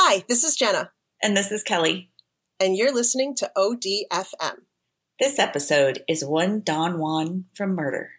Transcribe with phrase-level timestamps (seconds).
[0.00, 2.12] Hi, this is Jenna, And this is Kelly.
[2.60, 4.58] and you're listening to ODFM.
[5.18, 8.10] This episode is One Don Juan from Murder.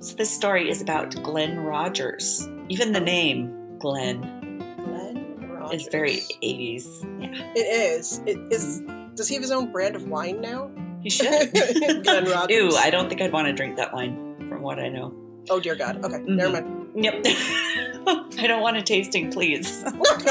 [0.00, 2.46] So this story is about Glenn Rogers.
[2.68, 4.41] Even the name Glenn
[5.72, 5.86] Glenn Rogers.
[5.86, 7.20] is very 80s.
[7.20, 8.20] Yeah, It is.
[8.26, 8.82] It is.
[9.14, 10.70] Does he have his own brand of wine now?
[11.02, 11.52] you should.
[12.04, 12.56] Glenn Rogers.
[12.56, 15.12] Ew, I don't think I'd want to drink that wine from what I know.
[15.50, 16.04] Oh dear God.
[16.04, 16.28] Okay, Mhm.
[16.36, 16.78] never mind.
[16.94, 17.22] Yep.
[17.26, 19.82] I don't want a tasting, please.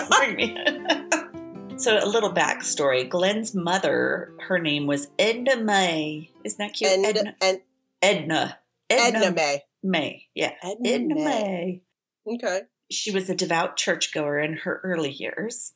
[0.10, 1.78] Bring me in.
[1.80, 6.30] so, a little backstory Glenn's mother, her name was Edna May.
[6.44, 6.92] Isn't that cute?
[6.92, 7.36] And Edna.
[7.42, 7.60] and
[8.02, 8.58] Edna.
[8.90, 9.62] Edna May.
[9.84, 10.28] May.
[10.36, 10.54] Yeah.
[10.64, 11.82] Edna, Edna May.
[12.26, 12.36] May.
[12.36, 12.62] Okay.
[12.92, 15.74] She was a devout churchgoer in her early years.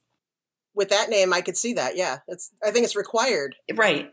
[0.74, 1.96] With that name, I could see that.
[1.96, 2.52] Yeah, it's.
[2.63, 3.55] I think it's required.
[3.74, 4.12] Right.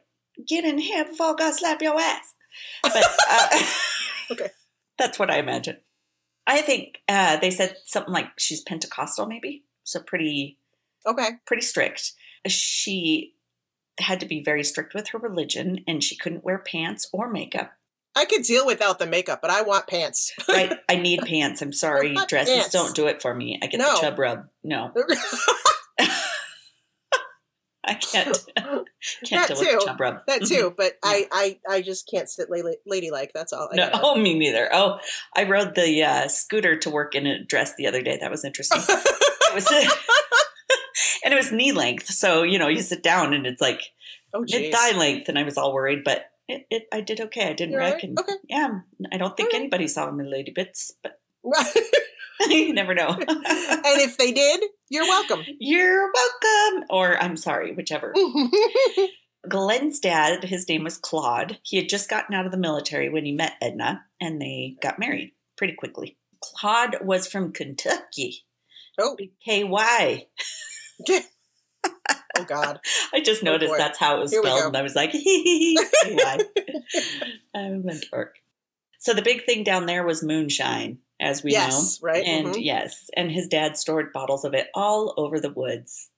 [0.48, 2.34] Get in here before God slap your ass.
[2.83, 3.48] But uh,
[4.31, 4.50] Okay.
[4.98, 5.78] that's what I imagine.
[6.47, 9.64] I think uh, they said something like she's Pentecostal, maybe.
[9.84, 10.59] So pretty,
[11.06, 11.31] Okay.
[11.47, 12.12] pretty strict.
[12.47, 13.34] She
[14.00, 17.72] had to be very strict with her religion, and she couldn't wear pants or makeup.
[18.14, 20.32] I could deal without the makeup, but I want pants.
[20.48, 20.72] Right?
[20.88, 21.62] I need pants.
[21.62, 22.70] I'm sorry, dresses pants.
[22.70, 23.58] don't do it for me.
[23.62, 23.94] I get No.
[23.94, 24.44] the chub rub.
[24.62, 24.92] No,
[27.84, 28.38] I can't.
[28.56, 28.86] can't
[29.30, 29.77] That deal with too.
[29.80, 30.27] the chub rub.
[30.28, 33.32] that too, but I, I, I just can't sit lady, ladylike.
[33.34, 33.69] That's all.
[33.72, 34.69] I No, oh, me neither.
[34.72, 34.98] Oh,
[35.34, 38.19] I rode the uh, scooter to work in a dress the other day.
[38.20, 38.82] That was interesting.
[38.88, 39.66] it was,
[41.24, 43.82] and it was knee length, so you know you sit down and it's like
[44.32, 47.50] oh, mid thigh length, and I was all worried, but it, it I did okay.
[47.50, 48.04] I didn't You're wreck, right?
[48.04, 48.32] and Okay.
[48.48, 49.60] yeah, mm, I don't think right.
[49.60, 51.20] anybody saw my lady bits, but
[52.48, 53.16] you never know.
[53.84, 55.42] And if they did, you're welcome.
[55.58, 58.14] You're welcome, or I'm sorry, whichever.
[59.48, 61.58] Glenn's dad, his name was Claude.
[61.64, 65.00] He had just gotten out of the military when he met Edna, and they got
[65.00, 66.16] married pretty quickly.
[66.41, 68.44] Claude was from Kentucky.
[69.00, 70.28] oh, KY.
[72.38, 72.81] Oh God.
[73.15, 73.78] I just Oh, noticed boy.
[73.78, 75.19] that's how it was Here spelled, and I was like, KY.
[77.54, 78.37] I'm a dork.
[78.98, 82.06] So the big thing down there was moonshine, as we yes, know.
[82.09, 82.25] right.
[82.25, 82.65] And mhm.
[82.65, 86.09] yes, and his dad stored bottles of it all over the woods.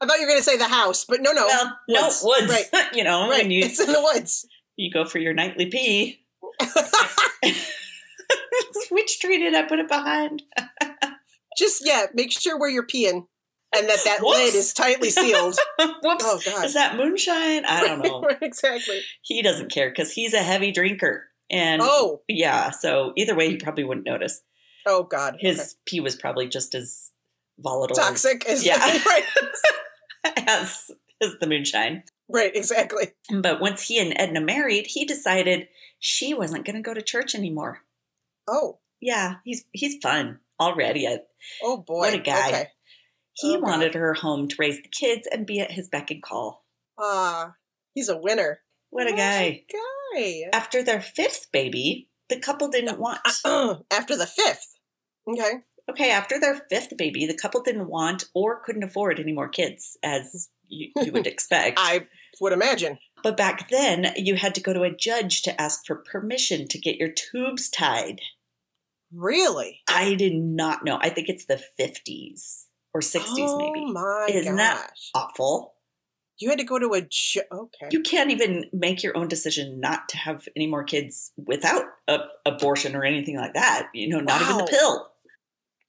[0.00, 1.46] I thought you were going to say the house, but no, no.
[1.46, 2.22] well, woods.
[2.22, 2.48] no woods.
[2.72, 2.86] Right.
[2.94, 3.42] you know, right.
[3.42, 4.46] when you it's in the woods.
[4.76, 6.20] you go for your nightly pee.
[8.90, 10.42] Which tree did I put it behind?
[11.56, 13.26] Just yeah, make sure where you're peeing,
[13.76, 14.38] and that that Whoops.
[14.38, 15.56] lid is tightly sealed.
[15.78, 16.24] Whoops.
[16.26, 16.64] oh God.
[16.64, 17.64] Is that moonshine?
[17.66, 18.28] I don't know.
[18.42, 19.00] Exactly.
[19.22, 21.24] he doesn't care because he's a heavy drinker.
[21.50, 24.42] And Oh, yeah, so either way, he probably wouldn't notice.
[24.86, 25.36] oh God.
[25.40, 25.68] His Okay.
[25.86, 27.10] pee was probably just as
[27.58, 28.44] volatile as- toxic.
[28.62, 28.76] Yeah.
[29.06, 29.24] right.
[30.46, 30.90] as,
[31.22, 32.04] as the moonshine.
[32.28, 32.54] Right.
[32.54, 33.08] Exactly.
[33.32, 35.68] But once he and Edna married, he decided
[35.98, 37.80] she wasn't going to go to church anymore.
[38.46, 38.78] Oh.
[39.00, 41.06] Yeah, he's he's fun already.
[41.06, 41.20] I,
[41.62, 41.98] Oh boy.
[41.98, 42.48] What a guy.
[42.48, 42.66] Okay.
[43.40, 43.68] He Oh, God.
[43.68, 46.64] wanted her home to raise the kids and be at his beck and call.
[46.98, 47.54] Ah,
[47.94, 48.60] he's a winner.
[48.90, 49.64] What a guy.
[49.72, 50.42] Guy.
[50.52, 53.20] After their fifth baby, the couple didn't want.
[53.44, 54.74] After the fifth.
[55.28, 55.52] Okay.
[55.90, 59.96] Okay, after their fifth baby, the couple didn't want or couldn't afford any more kids,
[60.02, 61.78] as you, you would expect.
[61.80, 62.06] I
[62.40, 62.98] would imagine.
[63.22, 66.78] but back then, you had to go to a judge to ask for permission to
[66.78, 68.20] get your tubes tied.
[69.14, 69.80] Really?
[69.88, 70.98] I did not know.
[71.00, 72.66] I think it's the 50s
[72.98, 73.92] or 60s, oh, maybe.
[73.92, 74.76] my Isn't gosh.
[74.76, 75.74] that Awful.
[76.40, 77.88] You had to go to a ju- okay.
[77.90, 82.18] You can't even make your own decision not to have any more kids without a,
[82.46, 83.88] abortion or anything like that.
[83.92, 85.08] You know, not even the pill.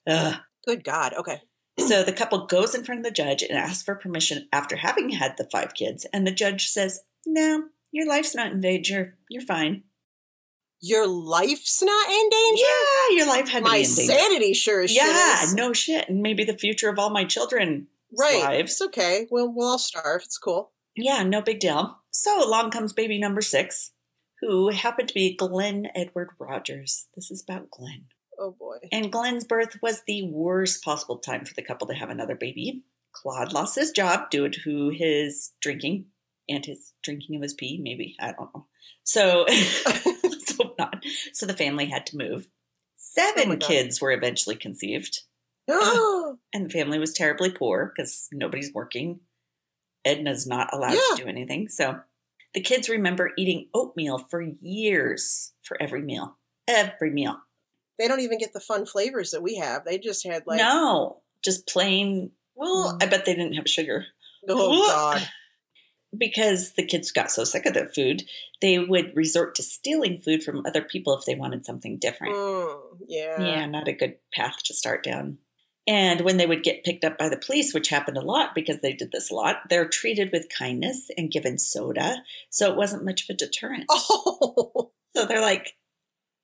[0.08, 0.36] Ugh.
[0.66, 1.14] Good God.
[1.14, 1.42] Okay.
[1.80, 5.10] So the couple goes in front of the judge and asks for permission after having
[5.12, 9.18] had the five kids, and the judge says, "No, your life's not in danger.
[9.30, 9.84] You're fine."
[10.82, 12.64] Your life's not in danger.
[12.64, 14.14] Yeah, your life had to My be in danger.
[14.14, 15.54] sanity sure as shit yeah, is.
[15.54, 17.88] no shit, and maybe the future of all my children
[18.18, 18.42] right.
[18.42, 18.72] lives.
[18.72, 19.28] It's okay.
[19.30, 20.22] We'll we'll all starve.
[20.24, 20.72] It's cool.
[20.96, 21.98] Yeah, no big deal.
[22.12, 23.92] So along comes baby number six,
[24.42, 27.08] who happened to be Glenn Edward Rogers.
[27.16, 28.06] This is about Glenn.
[28.40, 28.78] Oh boy.
[28.92, 32.84] And Glenn's birth was the worst possible time for the couple to have another baby.
[33.12, 36.06] Claude lost his job due to his drinking
[36.48, 38.16] and his drinking of his pee, maybe.
[38.20, 38.68] I don't know.
[39.04, 39.46] So,
[40.80, 41.00] let's.
[41.34, 42.48] So the family had to move.
[42.48, 42.52] Oh
[42.96, 45.22] Seven kids were eventually conceived,
[45.70, 49.20] oh, and the family was terribly poor because nobody's working.
[50.06, 51.16] Edna's not allowed Yeah.
[51.16, 51.70] to do anything.
[51.70, 52.00] So
[52.54, 56.38] the kids remember eating oatmeal for years for every meal.
[56.68, 57.38] Every meal.
[57.98, 59.84] they don't even get the fun flavors that we have.
[59.86, 61.22] They just had like no.
[61.44, 62.32] just plain.
[62.56, 64.06] Well, I bet they didn't have sugar
[64.48, 65.28] Oh God.
[66.18, 68.24] Because the kids got so sick of the food.
[68.62, 72.36] They would resort to stealing food from other people if they wanted something different.
[72.36, 73.42] Mm, yeah.
[73.42, 75.38] Yeah, not a good path to start down.
[75.88, 78.82] And when they would get picked up by the police, which happened a lot because
[78.82, 82.24] they did this a lot, they're treated with kindness and given soda.
[82.52, 83.86] So it wasn't much of a deterrent.
[83.92, 85.74] Oh, So they're like,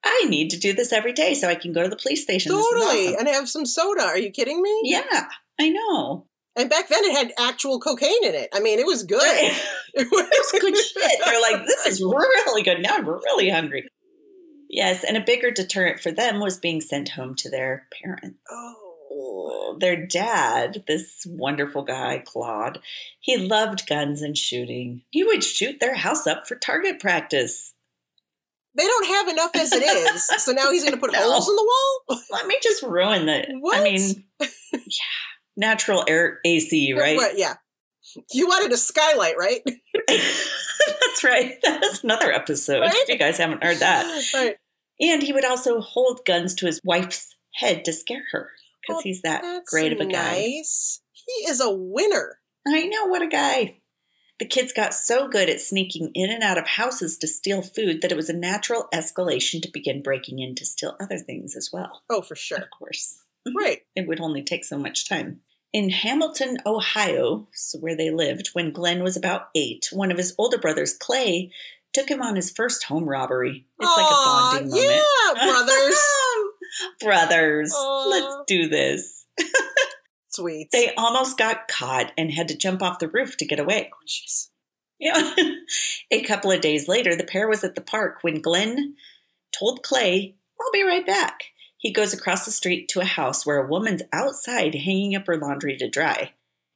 [0.04, 2.52] I need to do this every day so I can go to the police station.
[2.52, 3.08] Totally.
[3.08, 4.02] awesome." And have some soda.
[4.04, 4.82] Are you kidding me?
[4.86, 5.26] Yeah,
[5.60, 6.26] I know.
[6.58, 8.50] And back then it had actual cocaine in it.
[8.54, 9.22] I mean, it was good.
[9.98, 11.20] It was good shit.
[11.24, 12.82] They're like, this is really good.
[12.82, 13.88] Now I'm really hungry.
[14.70, 18.38] Yes, and a bigger deterrent for them was being sent home to their parents.
[18.52, 19.78] Oh.
[19.80, 22.80] Their dad, this wonderful guy, Claude,
[23.22, 25.04] he loved guns and shooting.
[25.12, 27.74] He would shoot their house up for target practice.
[28.78, 30.26] They don't have enough as it is.
[30.44, 31.20] So now he's going to put No.
[31.22, 31.64] holes in the
[32.10, 32.20] wall?
[32.32, 33.46] Let me just ruin the.
[33.62, 33.78] What?
[33.80, 35.25] I mean, yeah,
[35.58, 37.18] natural air AC, right?
[37.18, 37.38] What?
[37.38, 37.56] Yeah.
[38.32, 39.62] You wanted a skylight, right?
[40.08, 41.54] That's right.
[41.64, 42.82] That's another episode.
[42.82, 42.94] Right?
[42.94, 44.24] If you guys haven't heard that.
[44.34, 44.56] Right.
[45.00, 49.02] And he would also hold guns to his wife's head to scare her because Oh,
[49.04, 50.40] he's that great of a guy.
[50.42, 51.02] nice.
[51.14, 52.38] He is a winner.
[52.68, 53.80] I know, what a guy.
[54.40, 58.02] The kids got so good at sneaking in and out of houses to steal food
[58.02, 61.70] that it was a natural escalation to begin breaking in to steal other things as
[61.72, 62.02] well.
[62.10, 62.58] Oh, for sure.
[62.58, 63.24] Of course.
[63.48, 63.58] Mm-hmm.
[63.58, 63.80] Right.
[63.96, 65.40] It would only take so much time.
[65.76, 70.34] In Hamilton, Ohio, so where they lived, when Glenn was about eight, one of his
[70.38, 71.52] older brothers, Clay,
[71.92, 73.66] took him on his first home robbery.
[73.82, 75.04] It's like a bonding moment.
[75.36, 75.98] Yeah, brothers.
[77.02, 78.08] brothers, Aw.
[78.08, 79.26] let's do this.
[80.30, 80.70] Sweet.
[80.72, 83.92] They almost got caught and had to jump off the roof to get away.
[83.94, 83.98] Oh.
[84.98, 85.36] Yeah.
[86.10, 88.96] a couple of days later, the pair was at the park when Glenn
[89.52, 91.44] told Clay, I'll be right back.
[91.86, 95.38] He goes across the street to a house where a woman's outside hanging up her
[95.38, 96.32] laundry to dry.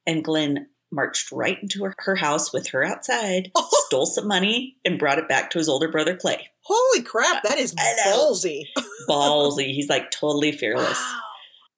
[0.06, 3.68] And Glenn marched right into her, her house with her outside, Oh.
[3.86, 6.46] stole some money, and brought it back to his older brother Clay.
[6.62, 8.66] Holy crap, that is ballsy.
[9.08, 9.74] Ballsy.
[9.74, 11.00] He's like totally fearless.
[11.00, 11.20] Wow.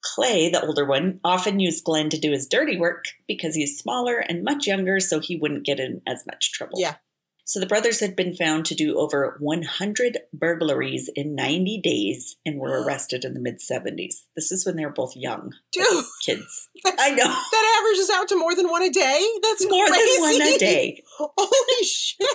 [0.05, 4.19] Clay, the older one, often used Glenn to do his dirty work because he's smaller
[4.19, 6.78] and much younger, so he wouldn't get in as much trouble.
[6.78, 6.96] Yeah.
[7.44, 12.59] So the brothers had been found to do over 100 burglaries in 90 days and
[12.59, 14.23] were arrested in the mid 70s.
[14.37, 16.69] This is when they were both young Dude, kids.
[16.87, 17.25] I know.
[17.25, 19.27] that averages out to more than one a day.
[19.43, 20.12] That's More crazy.
[20.15, 21.03] than one a day.
[21.19, 22.29] Holy shit.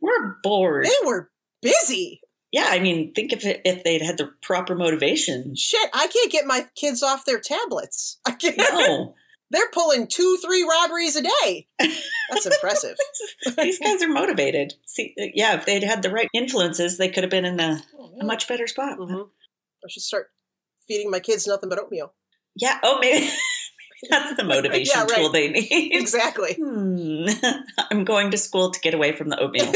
[0.00, 0.86] We're bored.
[0.86, 1.30] They were
[1.62, 2.20] busy.
[2.52, 5.56] Yeah, I mean, think if it, if they'd had the proper motivation.
[5.56, 8.18] Shit, I can't get my kids off their tablets.
[8.26, 8.56] I can't.
[8.56, 9.14] No,
[9.50, 11.68] They're pulling two, three robberies a day.
[11.78, 12.96] That's impressive.
[13.58, 14.74] these guys are motivated.
[14.86, 18.16] See, yeah, if they'd had the right influences, they could have been in a, Oh,
[18.20, 18.98] a much better spot.
[18.98, 19.28] Mhm.
[19.84, 20.28] I should start
[20.88, 22.14] feeding my kids nothing but oatmeal.
[22.56, 22.78] Yeah.
[22.82, 23.32] Oh, maybe, maybe
[24.10, 25.14] that's the motivation Yeah, right.
[25.16, 25.92] tool they need.
[25.92, 26.54] Exactly.
[26.58, 27.26] Hmm.
[27.90, 29.72] I'm going to school to get away from the oatmeal.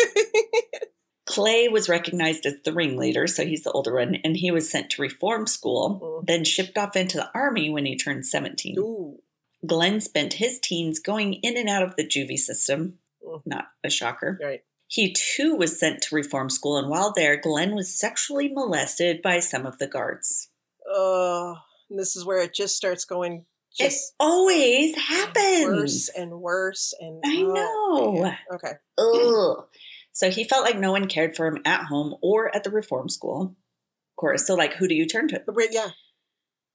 [1.27, 4.91] Clay was recognized as the ringleader, so he's the older one, and he was sent
[4.91, 6.27] to reform school, Mm.
[6.27, 8.77] then shipped off into the army when he turned 17.
[8.79, 9.19] Ooh.
[9.67, 12.99] Glenn spent his teens going in and out of the juvie system.
[13.27, 13.43] Mm.
[13.45, 14.39] Not a shocker.
[14.43, 14.63] Right.
[14.87, 19.41] He too was sent to reform school, and while there, Glenn was sexually molested by
[19.41, 20.49] some of the guards.
[20.89, 21.57] Oh,
[21.91, 23.45] and this is where it just starts going
[23.79, 25.67] It just always happens.
[25.67, 26.95] worse and worse.
[26.99, 28.23] And I oh, know.
[28.23, 28.39] man.
[28.55, 28.73] Okay.
[28.97, 29.67] Ugh.
[30.13, 33.09] So he felt like no one cared for him at home or at the reform
[33.09, 33.43] school.
[33.43, 34.47] Of course.
[34.47, 35.43] So, like, who do you turn to?
[35.71, 35.91] Yeah.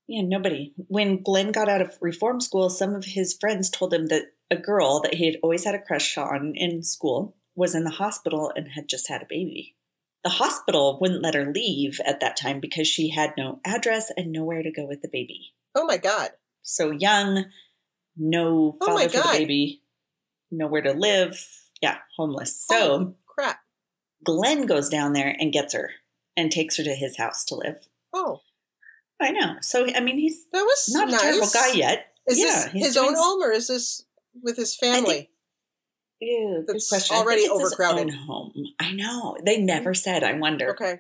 [0.08, 0.74] Yeah, nobody.
[0.76, 4.58] When Glenn got out of reform school, some of his friends told him that a
[4.58, 8.52] girl that he had always had a crush on in school was in the hospital
[8.56, 9.76] and had just had a baby.
[10.24, 14.32] The hospital wouldn't let her leave at that time because she had no address and
[14.32, 15.54] nowhere to go with the baby.
[15.76, 16.30] Oh my God.
[16.62, 17.46] So young,
[18.16, 19.82] no Oh father my for the baby,
[20.50, 21.46] nowhere to live.
[21.82, 22.66] Yeah, homeless.
[22.68, 23.60] So Holy crap.
[24.24, 25.92] Glenn goes down there and gets her
[26.38, 27.88] and takes her to his house to live.
[28.14, 28.40] Oh,
[29.24, 29.56] I know.
[29.62, 31.20] So I mean, he's that was not nice.
[31.20, 32.08] a terrible guy yet.
[32.28, 34.04] Is Yeah, this his own home or is this
[34.42, 35.30] with his family?
[36.20, 37.18] Ew, good That's question.
[37.18, 38.14] Already overcrowded.
[38.14, 38.54] home.
[38.80, 39.36] I know.
[39.46, 39.98] They never mm.
[39.98, 40.24] said.
[40.24, 40.72] I wonder.
[40.72, 41.00] okay.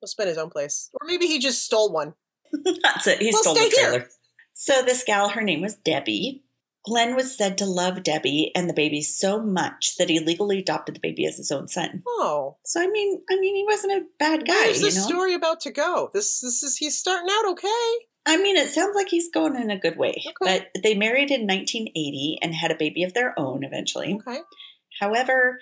[0.00, 0.90] He'll spend his own place.
[0.94, 2.14] Or maybe he just stole one.
[2.82, 3.20] That's it.
[3.22, 3.90] He Well, stole the stay here.
[3.90, 4.08] trailer.
[4.54, 6.44] So this gal, her name was Debbie.
[6.86, 10.94] Glenn was said to love Debbie and the baby so much that he legally adopted
[10.94, 12.02] the baby as his own son.
[12.06, 12.58] Oh.
[12.64, 14.54] So I mean, I mean, he wasn't a bad guy.
[14.54, 15.02] Where's know?
[15.02, 16.10] story about to go?
[16.14, 17.92] This this is he's starting out okay.
[18.28, 20.22] I mean, it sounds like he's going in a good way.
[20.26, 20.68] Okay.
[20.74, 24.14] But they married in 1980 and had a baby of their own eventually.
[24.14, 24.40] Okay.
[25.00, 25.58] However,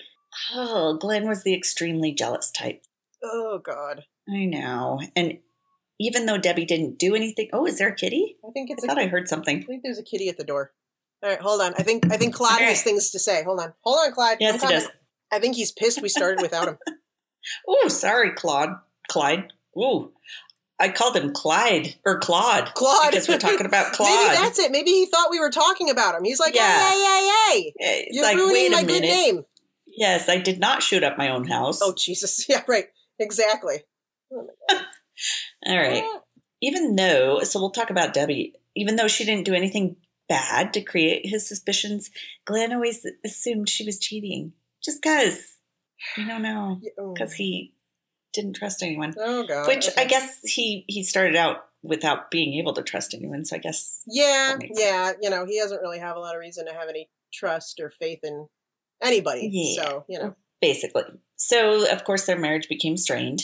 [0.55, 2.83] oh, Glenn was the extremely jealous type.
[3.23, 4.05] Oh God.
[4.29, 5.01] I know.
[5.17, 5.39] And
[5.99, 7.49] even though Debbie didn't do anything.
[7.53, 8.37] Oh, is there a kitty?
[8.47, 8.85] I think it's.
[8.85, 9.59] A, thought I I heard something.
[9.59, 10.73] I think there's a kitty at the door.
[11.25, 11.73] All right, hold on.
[11.79, 12.65] I think I think Clyde Okay.
[12.67, 13.43] has things to say.
[13.45, 14.33] Hold on, hold on, Clyde.
[14.35, 14.89] I'm Yes, he does.
[15.33, 16.79] I think he's pissed we started without him.
[17.69, 18.71] Oh, sorry, Claude.
[19.09, 19.53] Clyde.
[19.79, 20.13] Ooh.
[20.81, 22.73] I called him Clyde or Claude.
[22.75, 23.11] Claude.
[23.11, 24.09] Because we're talking about Claude.
[24.09, 24.73] Maybe that's it.
[24.73, 26.25] Maybe he thought we were talking about him.
[26.25, 26.79] He's like, Yeah.
[26.91, 28.05] hey, hey, hey, hey.
[28.07, 29.09] It's You're like, ruining wait my a good minute.
[29.09, 29.45] name.
[29.87, 31.81] Yes, I did not shoot up my own house.
[31.83, 32.47] Oh, Jesus.
[32.49, 32.87] Yeah, right.
[33.19, 33.81] Exactly.
[34.33, 34.49] Oh,
[35.67, 36.03] All right.
[36.63, 38.55] Even though, so we'll talk about Debbie.
[38.75, 39.97] Even though she didn't do anything
[40.29, 42.11] bad to create his suspicions,
[42.45, 44.53] Glenn always assumed she was cheating.
[44.83, 45.57] Just because.
[46.17, 46.81] We don't know.
[46.99, 47.15] Oh.
[47.15, 47.75] Because he
[48.33, 49.15] didn't trust anyone.
[49.19, 49.67] Oh, God.
[49.67, 50.03] Which okay.
[50.03, 53.45] I guess he he started out without being able to trust anyone.
[53.45, 55.13] So I guess Yeah, yeah.
[55.21, 57.91] You know, he doesn't really have a lot of reason to have any trust or
[57.91, 58.49] faith in
[59.03, 59.49] anybody.
[59.53, 59.83] Yeah.
[59.83, 60.35] So, you know.
[60.61, 61.05] basically.
[61.37, 63.43] So of course their marriage became strained.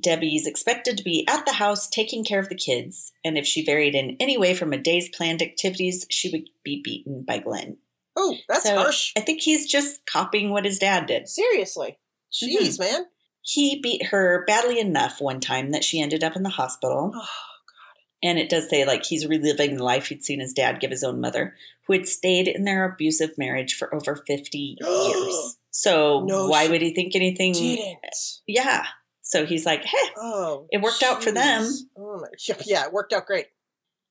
[0.00, 3.64] Debbie's expected to be at the house taking care of the kids, and if she
[3.64, 7.78] varied in any way from a day's planned activities, she would be beaten by Glenn.
[8.16, 9.12] Oh, that's So- harsh.
[9.16, 11.28] I think he's just copying what his dad did.
[11.28, 11.98] Seriously.
[12.42, 12.64] Mm-hmm.
[12.64, 13.06] Jeez, man.
[13.42, 17.10] He beat her badly enough one time that she ended up in the hospital.
[17.14, 17.26] Oh, God.
[18.22, 21.02] And it does say like he's reliving the life he'd seen his dad give his
[21.02, 25.56] own mother, who had stayed in their abusive marriage for over 50 years.
[25.70, 27.52] So No, why would he think anything?
[27.54, 27.96] didn't.
[28.46, 28.84] Yeah.
[29.22, 30.08] So he's like, hey.
[30.16, 30.66] Oh.
[30.70, 31.68] It worked out for them.
[31.96, 32.28] Oh, my.
[32.66, 33.46] Yeah, it worked out great.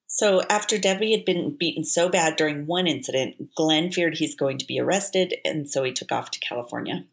[0.07, 4.57] So after Debbie had been beaten so bad during one incident, Glenn feared he's going
[4.57, 7.05] to be arrested, and so he took off to California.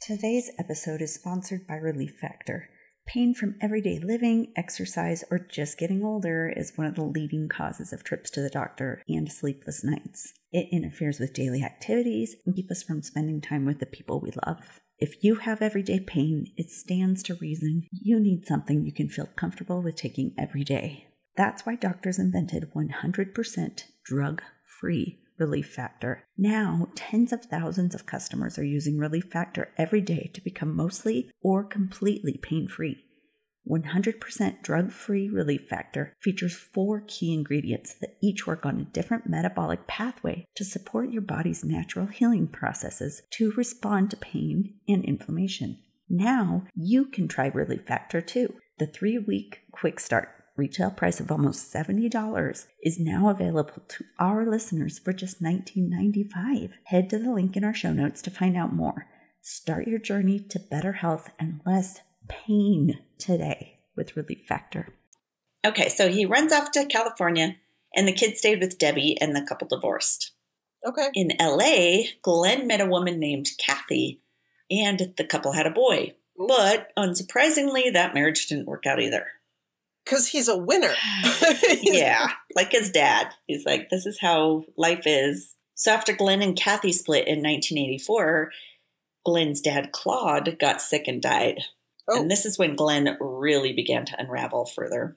[0.00, 2.70] Today's episode is sponsored by Relief Factor.
[3.06, 7.92] Pain from everyday living, exercise, or just getting older is one of the leading causes
[7.92, 10.32] of trips to the doctor and sleepless nights.
[10.52, 14.30] It interferes with daily activities and keeps us from spending time with the people we
[14.46, 14.80] love.
[15.00, 19.30] If you have everyday pain, it stands to reason you need something you can feel
[19.34, 21.06] comfortable with taking every day.
[21.38, 24.42] That's why doctors invented 100% drug
[24.78, 26.24] free Relief Factor.
[26.36, 31.30] Now, tens of thousands of customers are using Relief Factor every day to become mostly
[31.40, 33.02] or completely pain free.
[33.70, 39.28] 100% drug free Relief Factor features four key ingredients that each work on a different
[39.28, 45.78] metabolic pathway to support your body's natural healing processes to respond to pain and inflammation.
[46.08, 48.54] Now you can try Relief Factor too.
[48.78, 54.44] The three week quick start retail price of almost $70 is now available to our
[54.44, 56.70] listeners for just $19.95.
[56.84, 59.06] Head to the link in our show notes to find out more.
[59.40, 62.00] Start your journey to better health and less
[62.30, 64.88] pain today with Relief Factor.
[65.66, 67.56] Okay, so he runs off to California,
[67.94, 70.32] and the kids stayed with Debbie, and the couple divorced.
[70.86, 71.10] Okay.
[71.14, 74.22] In LA, Glenn met a woman named Kathy,
[74.70, 76.14] and the couple had a boy.
[76.38, 79.26] But unsurprisingly, that marriage didn't work out either.
[80.04, 80.94] Because he's a winner.
[81.82, 83.28] yeah, like his dad.
[83.46, 85.56] He's like, this is how life is.
[85.74, 88.50] So after Glenn and Kathy split in 1984,
[89.26, 91.60] Glenn's dad, Claude, got sick and died.
[92.10, 92.20] Oh.
[92.20, 95.16] And this is when Glenn really began to unravel further.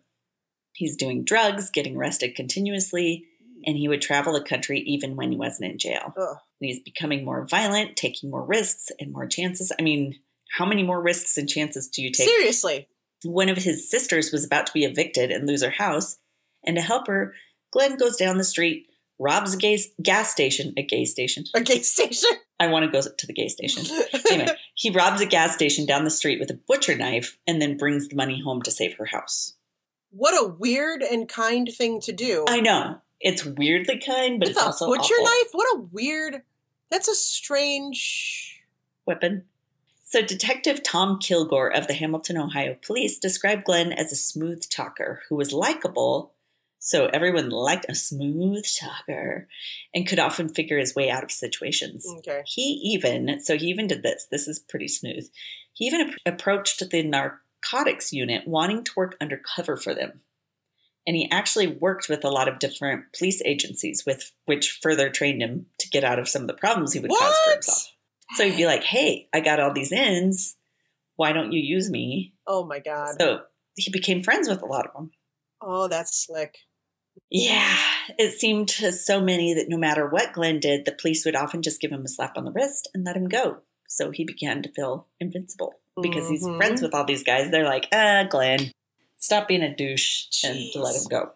[0.73, 3.25] He's doing drugs, getting arrested continuously,
[3.65, 6.13] and he would travel the country even when he wasn't in jail.
[6.17, 6.38] Ugh.
[6.62, 9.71] And he's becoming more violent, taking more risks and more chances.
[9.77, 10.15] I mean,
[10.51, 12.27] how many more risks and chances do you take?
[12.27, 12.88] Seriously.
[13.23, 16.17] One of his sisters was about to be evicted and lose her house,
[16.65, 17.33] and to help her,
[17.71, 21.45] Glenn goes down the street, robs a gas, gas station, a gas station.
[21.55, 22.29] A gay station.
[22.63, 23.86] I want to go to the gas station.
[24.32, 27.77] Anyway, he robs a gas station down the street with a butcher knife and then
[27.77, 29.53] brings the money home to save her house.
[30.12, 32.46] what a weird and kind thing to do.
[32.48, 35.25] I know it's weirdly kind, but With it's also butcher awful.
[35.25, 35.48] knife?
[35.53, 36.41] What a weird.
[36.91, 38.62] That's a strange.
[39.05, 39.46] weapon.
[40.05, 45.22] So, Detective Tom Kilgore of the Hamilton, Ohio Police described Glenn as a smooth talker
[45.27, 46.34] who was likable.
[46.85, 49.47] So, everyone liked a smooth talker
[49.93, 52.05] and could often figure his way out of situations.
[52.17, 52.43] Okay.
[52.45, 54.27] He even, so he even did this.
[54.29, 55.25] This is pretty smooth.
[55.71, 60.19] He even ap- approached the narcotics unit wanting to work undercover for them.
[61.07, 65.41] And he actually worked with a lot of different police agencies, with which further trained
[65.41, 67.93] him to get out of some of the problems he would cause for himself.
[68.35, 70.57] So he'd be like, hey, I got all these ins.
[71.15, 72.33] Why don't you use me?
[72.45, 73.15] Oh my god.
[73.19, 73.41] So
[73.77, 75.11] he became friends with a lot of them.
[75.61, 76.57] Oh, that's slick.
[77.29, 77.75] Yeah,
[78.17, 81.62] it seemed to so many that no matter what Glenn did, the police would often
[81.62, 83.58] just give him a slap on the wrist and let him go.
[83.88, 86.58] So he began to feel invincible because he's Mhm.
[86.58, 87.51] friends with all these guys.
[87.51, 88.72] They're like, ah, Glenn,
[89.17, 91.34] stop being a douche and let him go.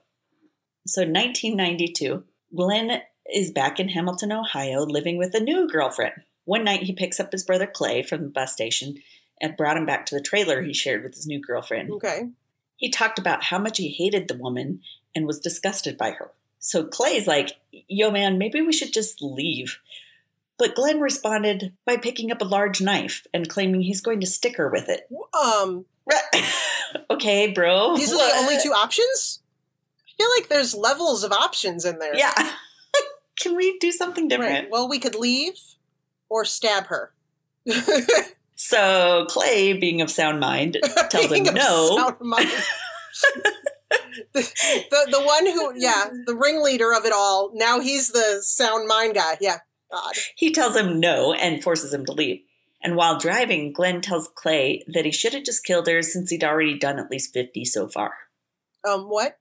[0.88, 2.24] So 1992,
[2.56, 6.14] Glenn is back in Hamilton, Ohio, living with a new girlfriend.
[6.46, 8.96] One night he picks up his brother Clay from the bus station
[9.42, 11.92] and brought him back to the trailer he shared with his new girlfriend.
[11.92, 12.30] Okay.
[12.78, 14.82] He talked about how much he hated the woman
[15.18, 16.32] and was disgusted by her.
[16.60, 19.80] So Clay's like, yo, man, maybe we should just leave.
[20.58, 24.58] But Glenn responded by picking up a large knife and claiming he's going to stick
[24.58, 25.10] her with it.
[25.34, 25.86] Um,
[27.12, 27.96] okay, bro.
[27.98, 29.42] these are the only two options?
[30.08, 32.16] I feel like there's levels of options in there.
[32.16, 32.34] Yeah.
[33.40, 34.54] Can we do something different?
[34.54, 34.72] Right.
[34.72, 35.60] Well, we could leave
[36.30, 37.12] or stab her.
[38.58, 42.18] So Clay, being of sound mind, tells him no.
[43.90, 44.42] The,
[44.92, 49.16] the the one who yeah the ringleader of it all now he's the sound mind
[49.16, 49.58] guy yeah
[49.92, 52.42] God He tells him no and forces him to leave.
[52.84, 56.44] And while driving, Glenn tells Clay that he should have just killed her since he'd
[56.44, 58.14] already done at least 50 so far.
[58.88, 59.40] um what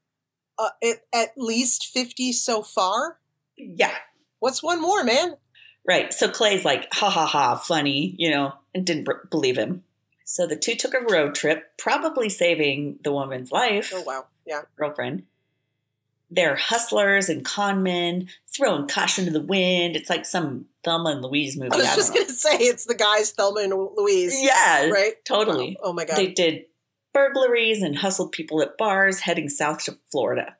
[0.58, 3.18] uh, it, at least fifty so far
[3.58, 3.94] Yeah.
[4.38, 5.36] what's one more man
[5.88, 6.12] Right.
[6.12, 9.84] So Clay's like, ha ha ha, funny, you know, and didn't b- believe him.
[10.24, 14.62] So the two took a road trip, probably saving the woman's life, oh wow yeah
[14.76, 15.24] girlfriend.
[16.28, 19.94] They're hustlers and con men, throwing caution to the wind.
[19.94, 21.72] It's like some Thelma and Louise movie.
[21.72, 22.20] I was I just know.
[22.22, 25.76] gonna say it's the guys Thelma and Louise Yeah, right totally.
[25.80, 26.64] Oh, oh my god They did
[27.12, 30.56] burglaries and hustled people at bars heading south to Florida.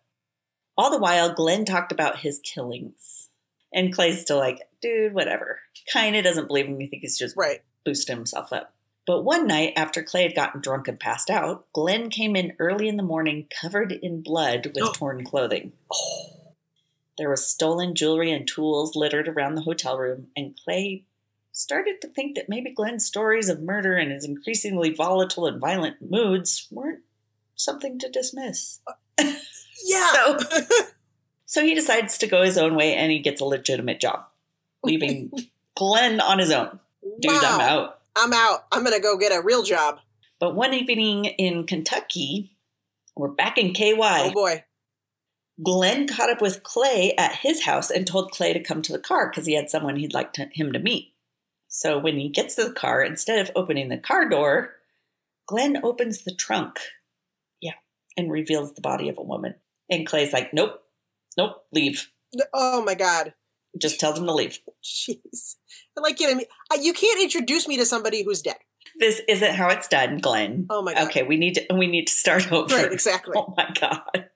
[0.79, 3.29] All the while, Glenn talked about his killings.
[3.73, 5.59] And Clay's still like, dude, whatever.
[5.93, 6.79] Kinda doesn't believe him.
[6.79, 8.73] He thinks he's just right boosting himself up.
[9.07, 12.89] But one night, after Clay had gotten drunk and passed out, Glenn came in early
[12.89, 14.93] in the morning covered in blood with oh.
[14.93, 15.73] torn clothing.
[15.93, 16.55] oh
[17.17, 21.05] There was stolen jewelry and tools littered around the hotel room, and Clay
[21.53, 25.97] started to think that maybe Glenn's stories of murder and his increasingly volatile and violent
[26.03, 27.03] moods weren't
[27.55, 28.81] something to dismiss.
[29.19, 30.39] yeah So,
[31.47, 34.27] so he decides to go his own way and he gets a legitimate job,
[34.83, 35.31] leaving
[35.75, 36.79] Glenn on his own.
[37.21, 37.67] Dude, I'm Wow.
[37.69, 38.01] out.
[38.17, 40.01] I'm out I'm gonna go get a real job
[40.41, 42.57] But one evening in Kentucky,
[43.15, 43.95] we're back in KY.
[44.01, 44.65] oh boy
[45.63, 48.99] Glenn caught up with Clay at his house and told Clay to come to the
[48.99, 51.15] car because he had someone he'd like to, him to meet.
[51.69, 54.75] So when he gets to the car, instead of opening the car door,
[55.47, 56.79] Glenn opens the trunk.
[57.63, 57.73] Yeah.
[58.19, 59.55] And reveals the body of a woman.
[59.89, 60.83] And Clay's like, nope,
[61.39, 62.11] nope, leave.
[62.53, 63.33] oh my god
[63.79, 64.59] Just tells him to leave.
[64.85, 65.57] jeez
[65.97, 66.37] I like you know, I
[66.77, 68.57] mean, you can't introduce me to somebody who's dead
[68.99, 70.67] This isn't how it's done, Glenn.
[70.71, 72.75] oh my god Okay, we need to we need to start over.
[72.75, 74.29] right exactly Oh my god.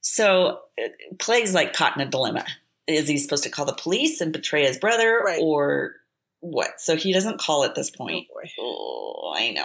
[0.00, 2.44] So uh, Clay's like caught in a dilemma.
[2.86, 5.40] Is he supposed to call the police and betray his brother Right.
[5.42, 5.96] or
[6.40, 6.80] what?
[6.80, 8.26] So he doesn't call at this point.
[8.30, 9.64] oh boy Oh, I know.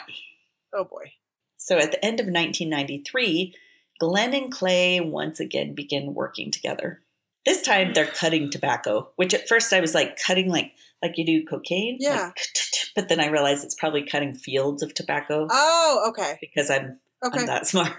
[0.74, 1.14] oh boy
[1.58, 3.56] So at the end of 1993,
[4.00, 7.02] Glenn and Clay once again begin working together.
[7.46, 11.26] This time they're cutting tobacco, which at first I was like cutting like like you
[11.26, 11.98] do cocaine.
[12.00, 12.28] Yeah.
[12.28, 12.38] Like,
[12.96, 17.42] but then I realized it's probably cutting fields of tobacco oh okay because I'm okay
[17.42, 17.92] I'm that smart.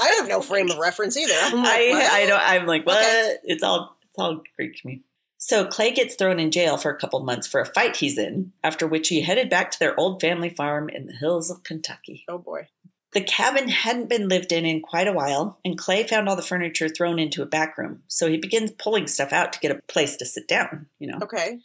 [0.00, 1.34] I have no frame of reference either.
[1.56, 2.22] Like, I?
[2.22, 2.98] I don't I'm like what?
[2.98, 3.36] Okay.
[3.44, 5.02] It's all it's all Greek to me.
[5.40, 8.52] So Clay gets thrown in jail for a couple months for a fight he's in,
[8.64, 12.24] after which he headed back to their old family farm in the hills of Kentucky.
[12.28, 12.66] Oh boy.
[13.14, 16.42] The cabin hadn't been lived in in quite a while, and Clay found all the
[16.42, 18.02] furniture thrown into a back room.
[18.06, 21.18] So he begins pulling stuff out to get a place to sit down, you know.
[21.22, 21.58] Okay.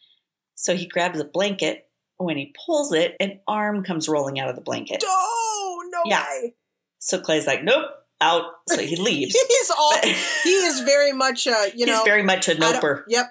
[0.56, 1.88] So he grabs a blanket.
[2.18, 5.04] When he pulls it, an arm comes rolling out of the blanket.
[5.06, 6.24] Oh no Yeah.
[6.24, 6.54] way.
[7.00, 7.88] So Clay's like, nope,
[8.22, 8.44] out.
[8.70, 9.36] So he leaves.
[9.36, 9.94] He's all.
[10.44, 11.46] He is very much.
[11.48, 11.96] a, you know.
[11.96, 13.04] He's very much a noper.
[13.10, 13.26] Yep.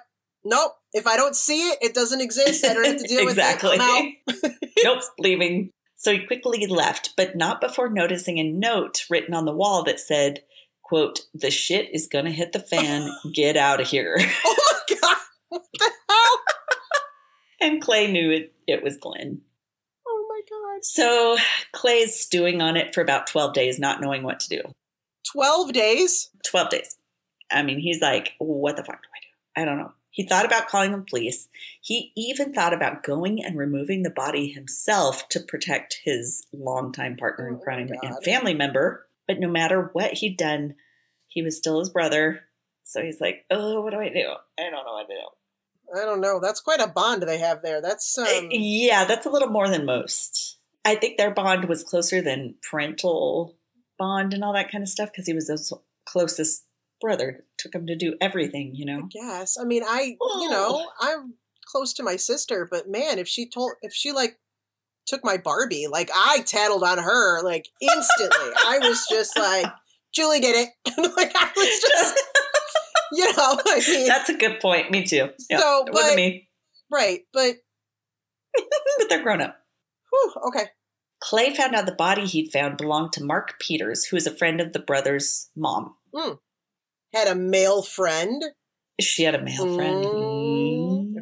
[0.45, 0.73] Nope.
[0.91, 2.63] If I don't see it, it doesn't exist.
[2.63, 3.79] I don't have to deal exactly.
[3.79, 4.45] with it.
[4.45, 4.51] Out.
[4.83, 5.71] nope, leaving.
[6.03, 10.01] So he quickly left, but not before noticing a note written on the wall that
[10.01, 10.43] said,
[10.81, 14.17] quote, the shit is gonna hit the fan, get out of here.
[14.45, 14.55] Oh
[14.89, 15.17] my god.
[15.49, 16.39] What the hell?
[17.61, 19.41] And Clay knew it, it was Glenn.
[20.05, 20.83] Oh my god.
[20.83, 21.37] So
[21.71, 24.61] Clay's stewing on it for about 12 days, not knowing what to do.
[25.31, 26.29] Twelve days.
[26.45, 26.97] 12 days.
[27.49, 29.61] I mean, he's like, what the fuck do I do?
[29.61, 29.93] I don't know.
[30.13, 31.49] He thought about calling the police.
[31.81, 37.47] He even thought about going and removing the body himself to protect his longtime partner
[37.47, 39.07] in Oh crime and family member.
[39.27, 40.75] But no matter what he'd done,
[41.27, 42.41] he was still his brother.
[42.83, 44.33] So he's like, oh, what do I do?
[44.59, 45.99] I don't know what to do.
[45.99, 46.39] I don't know.
[46.39, 47.81] That's quite a bond they have there.
[47.81, 48.49] That's um.
[48.51, 50.59] yeah, that's a little more than most.
[50.85, 53.55] I think their bond was closer than parental
[53.97, 55.73] bond and all that kind of stuff because he was his
[56.05, 56.65] closest
[57.01, 57.45] brother.
[57.63, 59.07] Took him to do everything, you know.
[59.15, 59.55] Yes.
[59.57, 60.49] I mean, I, you oh.
[60.51, 64.37] know, I'm close to my sister, but man, if she told, if she like
[65.07, 68.51] took my Barbie, like I tattled on her like instantly.
[68.65, 69.65] I was just like,
[70.13, 70.69] Julie did it.
[71.15, 72.23] like I was just,
[73.13, 74.91] you know, I mean, That's a good point.
[74.91, 75.29] Me too.
[75.49, 76.49] Yeah, So, it wasn't but- me,
[76.91, 77.21] right.
[77.31, 77.55] But
[78.97, 79.55] but they're grown up.
[80.11, 80.65] Whew, okay.
[81.21, 84.59] Clay found out the body he'd found belonged to Mark Peters, who is a friend
[84.59, 85.95] of the brother's mom.
[86.13, 86.33] Hmm.
[87.13, 88.43] Had a male friend.
[88.99, 90.05] She had a male friend.
[90.05, 91.13] Mm.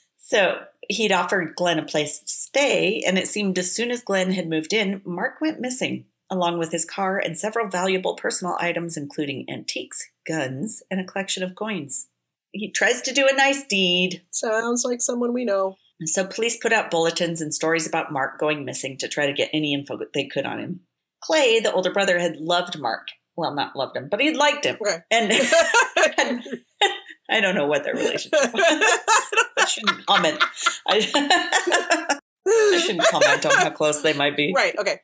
[0.18, 4.32] so he'd offered Glenn a place to stay, and it seemed as soon as Glenn
[4.32, 8.96] had moved in, Mark went missing, along with his car and several valuable personal items,
[8.96, 12.08] including antiques, guns, and a collection of coins.
[12.52, 14.22] He tries to do a nice deed.
[14.30, 15.76] Sounds like someone we know.
[16.04, 19.50] So police put out bulletins and stories about Mark going missing to try to get
[19.52, 20.80] any info that they could on him.
[21.20, 23.08] Clay, the older brother, had loved Mark.
[23.38, 24.76] Well, not loved him, but he liked him.
[24.82, 24.98] Okay.
[25.12, 25.30] And
[27.30, 28.52] I don't know what their relationship was.
[29.58, 30.42] I shouldn't comment.
[30.88, 34.52] I, I shouldn't comment on how close they might be.
[34.56, 34.74] right.
[34.76, 35.00] Okay.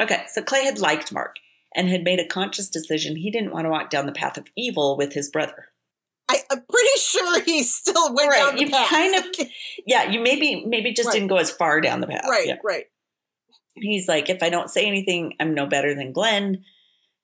[0.00, 1.36] Okay, so Clay had liked Mark
[1.74, 4.46] and had made a conscious decision he didn't want to walk down the path of
[4.56, 5.66] evil with his brother.
[6.28, 8.88] I, I'm pretty sure he still went Right, down the you path.
[8.90, 9.24] kind of-
[9.86, 11.14] Yeah, you maybe maybe just Right.
[11.14, 12.26] didn't go as far down the path.
[12.28, 12.46] right.
[12.46, 12.56] Yeah.
[12.62, 12.84] Right.
[13.74, 16.64] He's like, if I don't say anything, I'm no better than Glenn.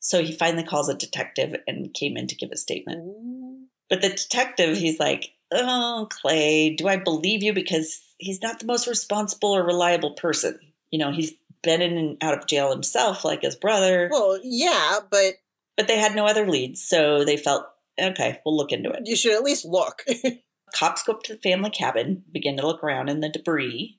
[0.03, 3.01] So he finally calls a detective and came in to give a statement.
[3.01, 3.67] Ooh.
[3.89, 7.53] But the detective, he's like, Oh, Clay, do I believe you?
[7.53, 10.59] Because he's not the most responsible or reliable person.
[10.91, 14.99] You know, he's been in and out of jail himself, like his brother, Well, yeah,
[15.11, 15.35] but
[15.77, 16.83] but they had no other leads.
[16.83, 17.67] So they felt,
[18.01, 19.03] okay, we'll look into it.
[19.07, 20.05] you should at least look.
[20.75, 23.99] Cops go up to the family cabin, begin to look around in the debris,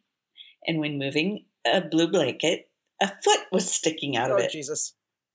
[0.68, 2.70] and when moving a blue blanket,
[3.02, 4.52] a foot was sticking out of oh, it.
[4.52, 4.94] Jesus.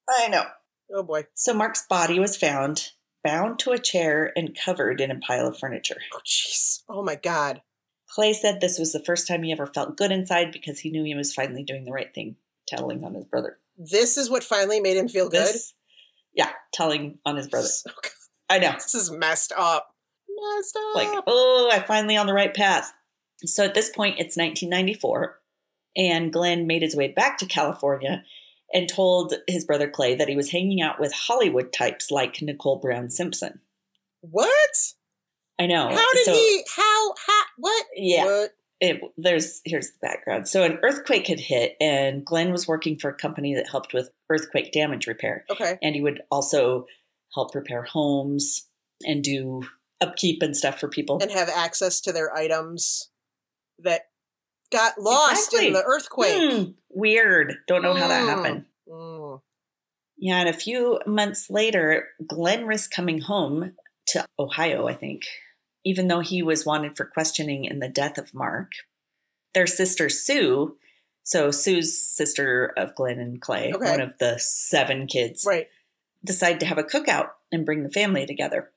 [0.09, 0.45] I know.
[0.93, 1.27] Oh, boy.
[1.35, 5.59] So Mark's body was found, bound to a chair and covered in a pile of
[5.59, 6.01] furniture.
[6.15, 6.83] Oh, jeez.
[6.89, 7.63] Oh, my God.
[8.09, 11.05] Clay said this was the first time he ever felt good inside because he knew
[11.05, 13.59] he was finally doing the right thing, telling on his brother.
[13.77, 15.47] This is what finally made him feel good.
[15.47, 15.75] This,
[16.35, 17.69] yeah, telling on his brother.
[17.85, 18.11] God,
[18.49, 18.73] I know.
[18.73, 19.95] this is messed up.
[20.29, 20.95] Messed up.
[20.95, 22.93] Like, oh, I'm finally on the right path.
[23.45, 25.39] So at this point, it's 1994,
[25.97, 28.25] and Glenn made his way back to California
[28.73, 32.77] and told his brother Clay that he was hanging out with Hollywood types like Nicole
[32.77, 33.61] Brown Simpson.
[34.21, 34.93] what?
[35.59, 35.89] I know.
[35.89, 36.65] How did So- he?
[36.75, 37.15] How?
[37.27, 37.43] How?
[37.57, 37.87] What?
[37.95, 38.25] Yeah.
[38.25, 38.51] What?
[38.81, 40.47] it, there's here's the background.
[40.47, 44.11] So an earthquake had hit, and Glenn was working for a company that helped with
[44.31, 45.79] earthquake damage repair, Okay.
[45.83, 46.87] and he would also
[47.35, 48.69] help repair homes
[49.05, 49.65] and do
[50.01, 51.19] upkeep and stuff for people.
[51.21, 53.09] And have access to their items
[53.81, 54.08] that
[54.71, 55.67] got lost Exactly.
[55.69, 56.53] in the earthquake.
[56.53, 57.57] Hmm, weird.
[57.67, 58.29] Don't know how that Hmm.
[58.29, 58.65] happened.
[58.89, 59.41] Mm.
[60.19, 63.77] Yeah, and a few months later, Glenn risked coming home
[64.09, 65.23] to Ohio, I think,
[65.85, 68.73] even though he was wanted for questioning in the death of Mark.
[69.55, 70.77] Their sister, Sue,
[71.23, 73.91] so Sue's sister of Glenn and Clay, Okay.
[73.91, 75.69] one of the seven kids, Right.
[76.25, 78.73] decided to have a cookout and bring the family together.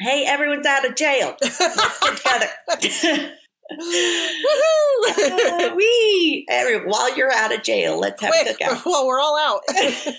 [0.00, 1.36] Hey, everyone's out of jail.
[1.40, 1.58] Let's
[2.22, 2.50] get
[2.82, 3.32] together.
[3.70, 5.72] Woohoo!
[5.76, 8.80] we every, while you're out of jail, let's have a Quick, cookout.
[8.84, 9.60] while we're all out.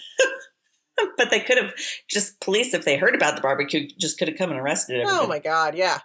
[1.18, 1.74] but they could have
[2.10, 5.26] just police if they heard about the barbecue just could have come and arrested everybody.
[5.26, 5.76] oh my God!
[5.76, 6.00] Yeah.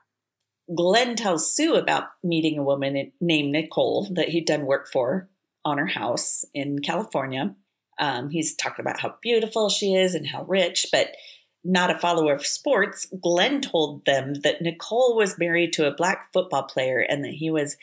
[0.75, 5.29] Glenn tells Sue about meeting a woman named Nicole that he'd done work for
[5.65, 7.55] on her house in California.
[7.99, 11.09] Um, he's talking about how beautiful she is and how rich, but
[11.65, 13.07] not a follower of sports.
[13.23, 17.51] Glenn told them that Nicole was married to a black football player and that he
[17.51, 17.77] was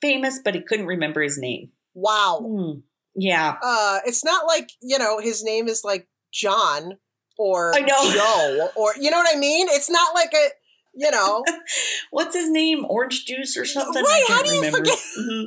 [0.00, 1.70] famous, but he couldn't remember his name.
[1.94, 2.40] Wow.
[2.44, 2.80] Hmm.
[3.14, 3.56] Yeah.
[3.62, 6.98] Uh, it's not like you know his name is like John
[7.36, 8.12] or I know.
[8.12, 9.68] Joe or you know what I mean.
[9.70, 10.48] It's not like a
[10.94, 11.44] you know.
[12.10, 12.84] What's his name?
[12.88, 14.02] Orange juice or something?
[14.02, 14.78] Right, I how do you remember.
[14.78, 14.98] forget?
[15.18, 15.46] Mhm.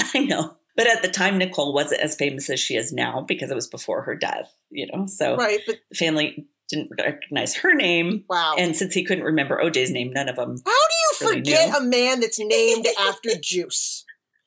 [0.14, 0.56] I know.
[0.76, 3.68] But at the time, Nicole wasn't as famous as she is now because it was
[3.68, 5.06] before her death, you know?
[5.06, 8.24] So right, but the family didn't recognize her name.
[8.28, 8.54] wow.
[8.58, 10.56] And since he couldn't remember OJ's name, none of them.
[10.64, 11.76] How do you really forget knew.
[11.76, 14.04] a man that's named after juice?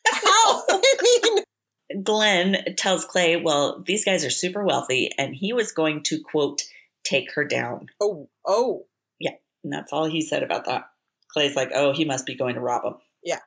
[0.08, 0.64] How?
[0.70, 6.04] I mean, Glenn tells Clay, well, these guys are super wealthy, and he was going
[6.04, 6.64] to, quote,
[7.04, 7.88] take her down.
[8.02, 8.86] oh, oh,
[9.20, 10.90] Yeah, And that's all he said about that.
[11.32, 12.96] Clay's like, oh, he must be going to rob him.
[13.24, 13.40] Yeah.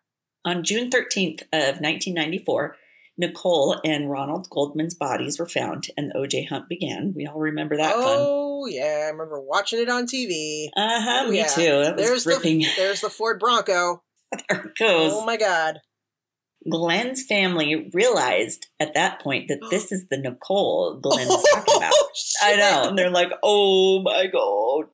[0.44, 2.76] On June 13th of 1994,
[3.18, 7.12] Nicole and Ronald Goldman's bodies were found and the OJ hunt began.
[7.14, 8.16] We all remember that fun.
[8.20, 9.04] oh, yeah.
[9.06, 10.68] I remember watching it on TV.
[10.76, 11.46] Uh huh, Oh, me yeah.
[11.48, 11.62] too.
[11.82, 12.60] That was There's gripping.
[12.60, 14.02] the there's the Ford Bronco.
[14.48, 15.12] there it goes.
[15.14, 15.78] Oh my God.
[16.70, 21.92] Glenn's family realized at that point that this is the Nicole Glenn is talking about.
[21.94, 22.10] Oh,
[22.42, 22.88] I know.
[22.88, 24.84] And they're like, oh my God.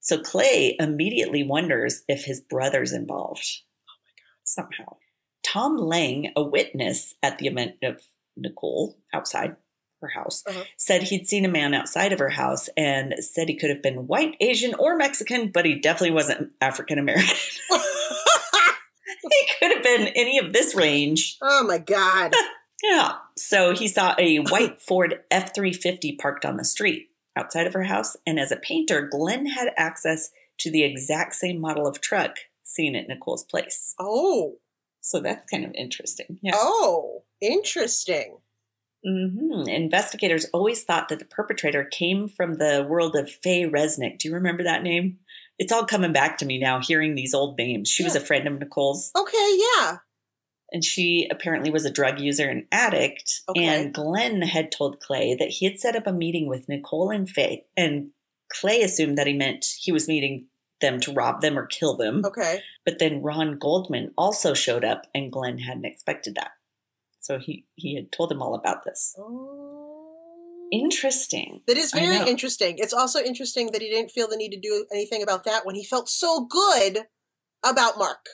[0.00, 3.44] So Clay immediately wonders if his brother's involved.
[3.88, 4.78] Oh my God.
[4.84, 4.96] Somehow.
[5.52, 8.02] Tom Lang, a witness at the event of
[8.36, 9.56] Nicole outside
[10.00, 10.62] her house, Uh-huh.
[10.76, 14.06] said he'd seen a man outside of her house and said he could have been
[14.06, 17.34] white, Asian, or Mexican, but he definitely wasn't African American.
[17.70, 21.36] he could have been any of this range.
[21.42, 22.32] Oh my god.
[22.80, 23.14] Yeah.
[23.36, 27.82] So he saw a white Ford F 350 parked on the street outside of her
[27.82, 28.16] house.
[28.24, 32.94] And as a painter, Glenn had access to the exact same model of truck seen
[32.94, 33.96] at Nicole's place.
[33.98, 34.58] Oh.
[35.08, 36.38] So that's kind of interesting.
[36.42, 36.52] Yeah.
[36.54, 37.22] Oh.
[37.40, 38.38] Interesting.
[39.04, 44.18] hmm Investigators always thought that the perpetrator came from the world of Faye Resnick.
[44.18, 45.18] Do you remember that name?
[45.58, 47.88] It's all coming back to me now, hearing these old names.
[47.88, 49.96] She was a friend of Nicole's, Okay, yeah.
[50.72, 53.40] and she apparently was a drug user and addict.
[53.48, 53.64] Okay.
[53.64, 57.28] And Glenn had told Clay that he had set up a meeting with Nicole and
[57.28, 58.10] Faye, and
[58.52, 60.46] Clay assumed that he meant he was meeting
[60.80, 62.22] them to rob them or kill them.
[62.24, 62.60] Okay.
[62.84, 66.52] But then Ron Goldman also showed up, and Glenn hadn't expected that.
[67.18, 69.14] So he he had told them all about this.
[69.18, 69.88] Oh.
[70.70, 71.62] Interesting.
[71.66, 72.76] That is very interesting.
[72.78, 75.74] It's also interesting that he didn't feel the need to do anything about that when
[75.74, 77.06] he felt so good
[77.64, 78.26] about Mark.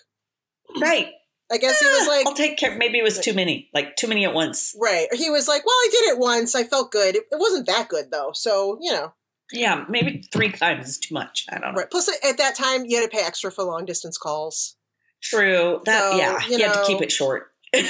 [0.80, 1.12] Right.
[1.52, 2.76] I guess he was ah, like, I'll take care.
[2.76, 4.74] Maybe it was too many, like too many at once.
[4.80, 5.06] right.
[5.12, 6.54] He was like, well, I did it once.
[6.54, 7.14] I felt good.
[7.14, 8.30] It, it wasn't that good though.
[8.34, 9.12] So, you know,
[9.54, 11.46] Yeah, maybe three times is too much.
[11.50, 11.80] I don't know.
[11.80, 11.90] right.
[11.90, 14.76] Plus, at that time, you had to pay extra for long distance calls.
[15.22, 15.80] True.
[15.86, 17.52] That So, yeah, you he had to keep it short.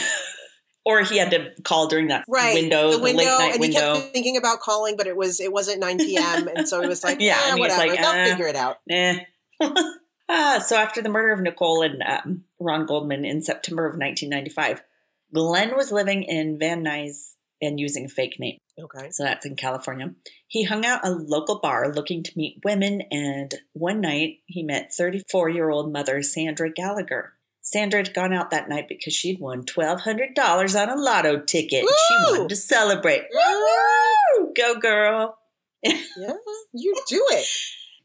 [0.85, 2.55] or he had to call during that Right.
[2.55, 3.95] window, the, the window, late night and he window.
[4.01, 6.49] kept thinking about calling, but it was it wasn't 9 p.m.
[6.49, 7.87] and so he was like, Yeah, yeah, and he whatever.
[7.89, 8.25] like, They'll eh.
[8.31, 8.77] figure it out.
[8.91, 9.19] Eh.
[10.29, 14.83] ah, so after the murder of Nicole and um, Ron Goldman in September of 1995,
[15.33, 18.59] Glenn was living in Van Nuys and using a fake name.
[18.79, 19.11] Okay.
[19.11, 20.15] So that's in California.
[20.49, 24.93] He hung out a local bar looking to meet women, and one night he met
[24.93, 27.35] 34 year old mother Sandra Gallagher.
[27.63, 31.81] Sandra had gone out that night because she'd won $1,200 on a lotto ticket.
[31.81, 33.23] and She wanted to celebrate.
[33.33, 34.53] Woo!
[34.55, 35.39] Go, girl.
[36.17, 36.33] Yeah,
[36.73, 37.47] you do it.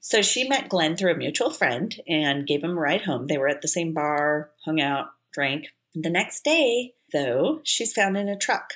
[0.01, 3.27] So she met Glenn through a mutual friend and gave him a ride home.
[3.27, 5.67] They were at the same bar, hung out, drank.
[5.95, 8.73] The next day, though, she's found in a truck,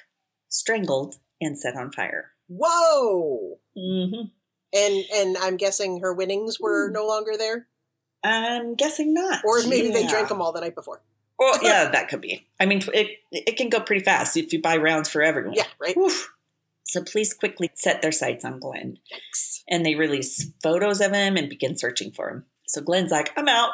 [0.54, 2.32] strangled and set on fire.
[2.48, 3.58] Whoa.
[3.76, 4.22] hmm
[4.74, 6.94] And and I'm guessing her winnings were Hmm.
[6.94, 7.68] no longer there,
[8.24, 9.44] I'm guessing not.
[9.46, 11.02] or maybe they drank them all the night before.
[11.38, 12.48] Well, yeah, that could be.
[12.60, 15.54] I mean, it it can go pretty fast if you buy rounds for everyone.
[15.56, 15.98] Yeah, right.
[15.98, 16.30] Oof.
[16.86, 19.62] So police quickly set their sights on Glenn, Yikes.
[19.68, 22.46] and they release photos of him and begin searching for him.
[22.68, 23.72] So Glenn's like, "I'm out,"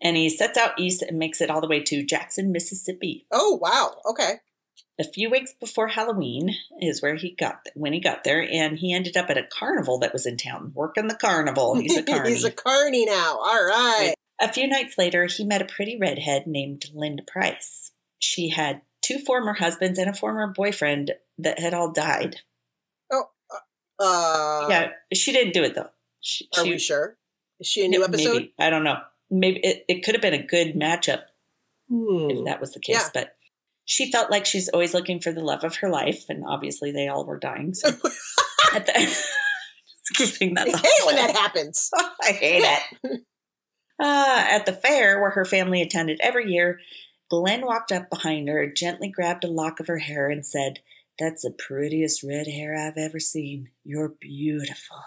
[0.00, 3.26] and he sets out east and makes it all the way to Jackson, Mississippi.
[3.30, 4.00] Oh wow.
[4.06, 4.40] Okay.
[4.98, 8.94] A few weeks before Halloween is where he got when he got there, and he
[8.94, 11.74] ended up at a carnival that was in town, working the carnival.
[11.78, 12.30] He's a carny.
[12.34, 13.36] He's a carny now.
[13.38, 14.14] All right.
[14.40, 17.92] A few nights later, he met a pretty redhead named Linda Price.
[18.18, 22.36] She had two former husbands and a former boyfriend that had all died.
[23.98, 25.88] Uh, yeah, she didn't do it though.
[26.20, 27.16] She, Are she- we sure?
[27.60, 28.32] Is she a new episode?
[28.34, 28.54] Maybe.
[28.58, 28.98] I don't know.
[29.30, 31.22] Maybe it, it could have been a good matchup
[31.88, 32.30] Hmm.
[32.30, 33.08] if that was the case, Yeah.
[33.14, 33.35] but
[33.86, 37.08] she felt like she's always looking for the love of her life, and obviously they
[37.08, 37.72] all were dying.
[37.72, 37.88] So
[38.74, 41.90] at the, I think I that's hate when that happens.
[42.22, 43.20] I hate it.
[44.02, 46.80] Uh, at the fair where her family attended every year,
[47.30, 50.80] Glenn walked up behind her, gently grabbed a lock of her hair, and said,
[51.18, 53.68] That's the prettiest red hair I've ever seen.
[53.84, 54.98] You're beautiful.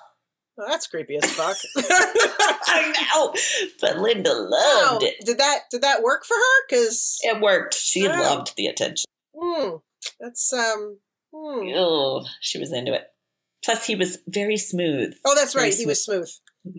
[0.59, 1.55] Well, that's creepy as fuck.
[1.77, 3.33] I know,
[3.79, 4.89] but Linda Wow.
[4.91, 5.15] loved it.
[5.25, 6.65] Did that did that work for her?
[6.69, 7.75] Because It worked.
[7.75, 8.21] She Wow.
[8.21, 9.05] loved the attention.
[10.19, 10.97] that's um.
[11.33, 11.69] hmm.
[11.75, 13.03] Oh, she was into it.
[13.63, 15.13] Plus, he was very smooth.
[15.25, 15.73] Oh, that's Very right.
[15.77, 16.29] He was smooth.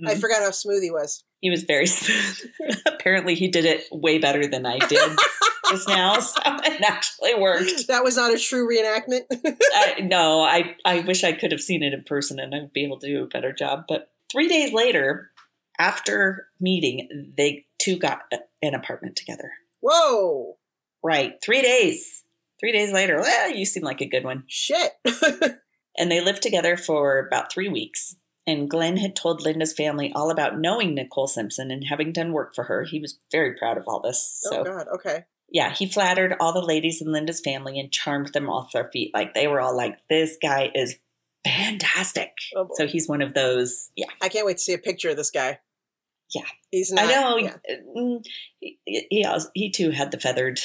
[0.07, 0.21] I Mhm.
[0.21, 1.25] forgot how smooth he was.
[1.41, 2.51] He was very smooth.
[2.87, 5.01] Apparently, he did it way better than I did
[5.71, 7.89] just now, so it actually worked.
[7.89, 9.23] That was not a true reenactment.
[9.75, 12.85] I, no, I, I wish I could have seen it in person and I'd be
[12.85, 13.85] able to do a better job.
[13.89, 15.31] But three days later,
[15.79, 19.53] after meeting, they two got a- an apartment together.
[19.81, 20.59] Whoa.
[21.03, 21.35] Right.
[21.43, 22.25] Three days.
[22.61, 24.45] Three days later, well, you seem like a good one.
[24.47, 24.93] Shit.
[26.01, 28.17] And they lived together for about three weeks.
[28.47, 32.55] And Glenn had told Linda's family all about knowing Nicole Simpson and having done work
[32.55, 32.85] for her.
[32.85, 34.41] He was very proud of all this.
[34.47, 34.87] Oh, so oh God.
[34.95, 35.25] Okay.
[35.51, 39.11] Yeah, he flattered all the ladies in Linda's family and charmed them off their feet.
[39.15, 40.97] Like they were all like, this guy is
[41.45, 42.33] fantastic.
[42.57, 42.69] Oh.
[42.75, 43.91] So he's one of those.
[43.97, 45.59] Yeah, I can't wait to see a picture of this guy.
[46.35, 46.43] Yeah.
[46.71, 47.07] He's not.
[47.07, 47.37] I know.
[47.39, 47.57] yeah.
[47.97, 48.25] mm,
[48.61, 50.61] He, he, als- he too had the feathered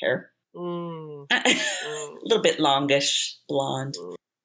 [0.00, 2.16] hair, Mm, a mm.
[2.22, 3.94] little bit longish, blonde.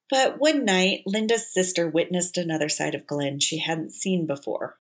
[0.10, 4.78] But one night, Linda's sister witnessed another side of Glenn she hadn't seen before.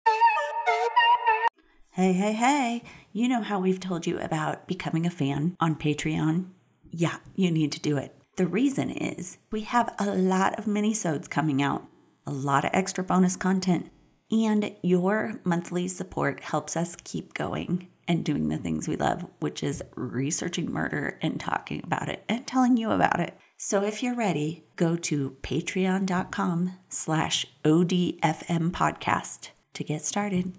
[1.92, 2.84] Hey, hey, hey.
[3.18, 6.52] You know how we've told you about becoming a fan on Patreon?
[6.92, 8.14] Yeah, you need to do it.
[8.36, 11.84] The reason is we have a lot of minisodes coming out,
[12.28, 13.90] a lot of extra bonus content,
[14.30, 17.88] and your monthly support helps us keep going.
[18.08, 22.46] and doing the things we love, which is researching murder and talking about it and
[22.46, 23.36] telling you about it.
[23.58, 30.54] So if you're ready, go to patreon.com slash ODFM podcast to get started.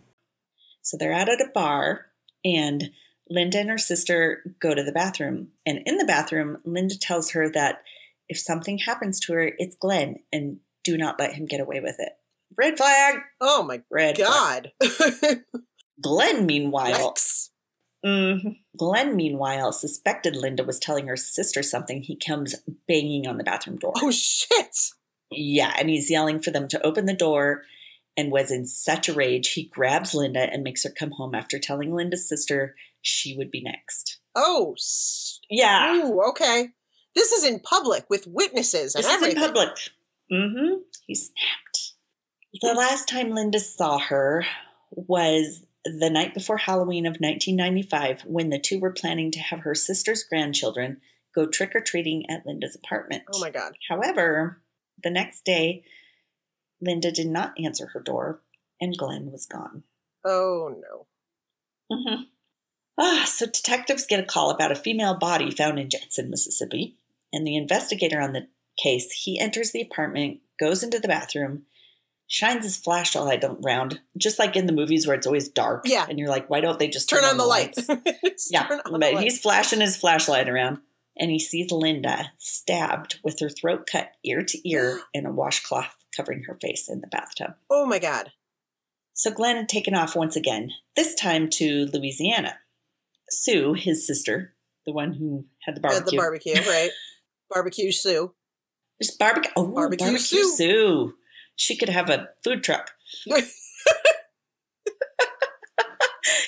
[0.83, 2.08] So they're out at a bar,
[2.44, 2.90] and
[3.31, 5.48] Linda and her sister go to the bathroom.
[5.66, 7.83] And in the bathroom, Linda tells her that
[8.29, 11.96] if something happens to her, it's Glenn, and do not let him get away with
[11.98, 12.12] it.
[12.57, 13.16] Red flag.
[13.40, 14.72] Oh my Red god.
[16.01, 17.14] Glenn, meanwhile.
[18.05, 18.59] Mhm.
[18.77, 22.03] Glenn, meanwhile, suspected Linda was telling her sister something.
[22.03, 22.55] He comes
[22.87, 23.92] banging on the bathroom door.
[23.96, 24.77] Oh shit.
[25.31, 27.64] Yeah, and he's yelling for them to open the door
[28.18, 29.52] and was in such a rage.
[29.52, 33.62] He grabs Linda and makes her come home after telling Linda's sister she would be
[33.62, 34.18] next.
[34.35, 34.74] Oh.
[35.48, 36.70] Yeah, Ooh, okay.
[37.14, 39.42] This is in public with witnesses and this is in everything.
[39.44, 39.76] public.
[40.33, 40.81] Mm-hmm.
[41.07, 41.92] He snapped.
[42.61, 44.44] The last time Linda saw her
[44.90, 49.76] was the night before Halloween of 1995 when the two were planning to have her
[49.76, 51.00] sister's grandchildren
[51.37, 53.22] go trick or treating at Linda's apartment.
[53.33, 53.74] Oh my god.
[53.88, 54.61] However,
[55.04, 55.85] the next day,
[56.81, 58.41] Linda did not answer her door
[58.81, 59.83] and Glenn was gone.
[60.25, 61.07] Oh no.
[61.97, 62.23] Mm-hmm.
[63.01, 66.97] Ah, so detectives get a call about a female body found in Jackson, Mississippi,
[67.33, 68.49] and the investigator on the
[68.83, 71.62] case he enters the apartment, goes into the bathroom,
[72.27, 75.83] shines his flashlight around, just like in the movies where it's always dark.
[75.87, 76.07] Yeah.
[76.09, 77.88] and you're like, why don't they just Turn, on the lights.
[77.88, 78.51] lights?
[78.51, 79.23] Yeah, Turn on the but lights.
[79.23, 80.79] he's flashing his flashlight around,
[81.18, 85.94] and he sees Linda stabbed with her throat cut ear to ear and a washcloth
[86.16, 87.54] covering her face in the bathtub.
[87.70, 88.33] Oh my god.
[89.14, 92.54] So Glenn had taken off once again, this time to Louisiana.
[93.31, 94.54] Sue, his sister,
[94.87, 96.12] the one who had the barbecue.
[96.12, 96.90] the barbecue, right?
[97.50, 98.33] Barbecue Sue.
[98.98, 99.50] There's barbecue.
[99.57, 100.57] Oh, Barbecue barbecue, Sue.
[100.57, 101.14] Sue.
[101.57, 102.92] She could have a food truck.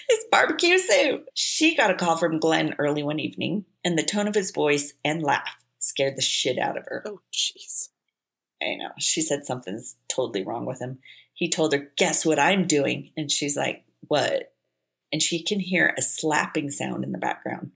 [0.09, 1.23] It's barbecue Sue.
[1.35, 4.95] She got a call from Glenn early one evening, and the tone of his voice
[5.05, 7.03] and laugh scared the shit out of her.
[7.07, 7.89] Oh jeez.
[8.63, 8.91] I know.
[8.99, 10.99] She said something's totally wrong with him.
[11.35, 13.11] He told her, Guess what I'm doing?
[13.17, 14.53] And she's like, What?
[15.13, 17.73] And she can hear a slapping sound in the background.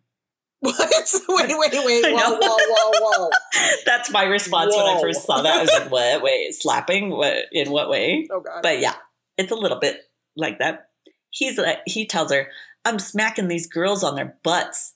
[0.60, 0.76] What?
[1.28, 2.04] Wait, wait, wait.
[2.04, 3.30] Whoa, whoa, whoa, whoa.
[3.86, 5.56] That's my response when I first saw that.
[5.56, 6.22] I was like, What?
[6.22, 7.10] Wait, slapping?
[7.10, 7.34] What?
[7.52, 8.26] In what way?
[8.30, 8.60] Oh god.
[8.62, 8.94] But yeah,
[9.36, 10.00] it's a little bit
[10.36, 10.90] like that.
[11.34, 12.46] He's like, he tells her,
[12.84, 14.94] I'm smacking these girls on their butts.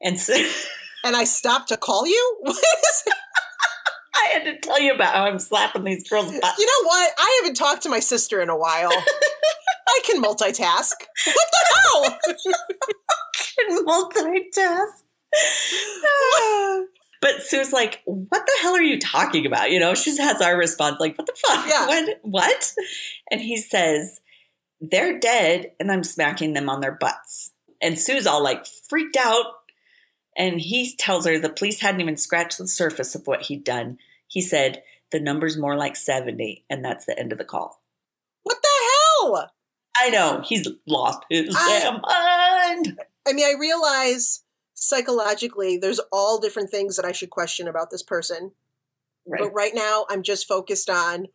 [0.00, 0.34] And so
[1.04, 2.38] and I stopped to call you?
[2.42, 3.14] What is it?
[4.14, 6.58] I had to tell you about how I'm slapping these girls' butts.
[6.58, 7.12] You know what?
[7.18, 8.92] I haven't talked to my sister in a while.
[9.88, 10.92] I can multitask.
[11.26, 12.18] What the hell?
[13.34, 14.86] Can multitask.
[17.20, 19.70] But Sue's like, what the hell are you talking about?
[19.70, 21.66] You know, she has our response, like, what the fuck?
[21.66, 21.86] Yeah.
[21.86, 22.20] What?
[22.22, 22.74] What?
[23.30, 24.20] And he says,
[24.80, 27.52] they're dead and I'm smacking them on their butts.
[27.82, 29.46] And Sue's all like freaked out.
[30.36, 33.98] And he tells her the police hadn't even scratched the surface of what he'd done.
[34.26, 36.64] He said, the number's more like 70.
[36.70, 37.82] And that's the end of the call.
[38.44, 38.68] What the
[39.28, 39.50] hell?
[40.00, 42.98] I know, he's lost his I- damn mind.
[43.28, 44.42] I mean, I realize
[44.74, 48.52] psychologically there's all different things that I should question about this person.
[49.26, 49.42] Right.
[49.42, 51.26] But right now, I'm just focused on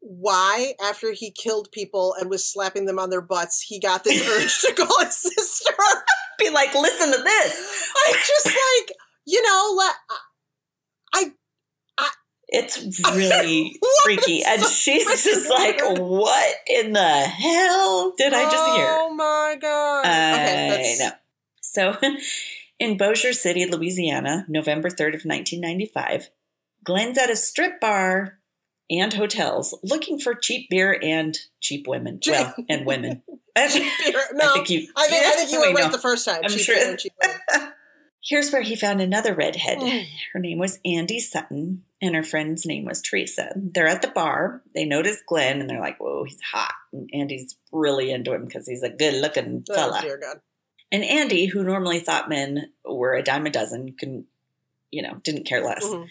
[0.00, 4.26] why, after he killed people and was slapping them on their butts, he got this
[4.26, 5.72] urge to call his sister.
[6.38, 7.90] Be like, listen to this.
[7.96, 9.94] I just like, you know, let,
[11.14, 11.32] i
[11.98, 12.10] i
[12.48, 14.42] It's really freaky.
[14.46, 18.86] And So she's just freaking like, what in the hell did I just hear?
[18.88, 20.00] Oh my god!
[20.06, 21.10] okay, I that's, know.
[21.60, 21.96] So,
[22.78, 26.30] in Bossier City, Louisiana, November 3rd of 1995,
[26.84, 28.38] Glenn's at a strip bar
[28.90, 32.20] and hotels looking for cheap beer and cheap women.
[32.26, 33.22] Well, and women.
[33.56, 34.92] I Beer- No, I think think you.
[34.96, 35.90] I think, you were right know.
[35.90, 36.40] the first time.
[36.44, 37.72] I'm Cheap sure- beer and cheap women.
[38.20, 39.78] Here's where he found another redhead.
[39.78, 40.04] Mm.
[40.32, 43.52] Her name was Andy Sutton, and her friend's name was Teresa.
[43.56, 44.60] They're at the bar.
[44.74, 48.66] They notice Glenn, and they're like, "Whoa, he's hot!" And Andy's really into him because
[48.66, 50.00] he's a good-looking Oh, fella.
[50.02, 50.40] dear God.
[50.92, 54.26] And Andy, who normally thought men were a dime a dozen, can,
[54.90, 55.84] you know, didn't care less.
[55.84, 56.08] Mhm.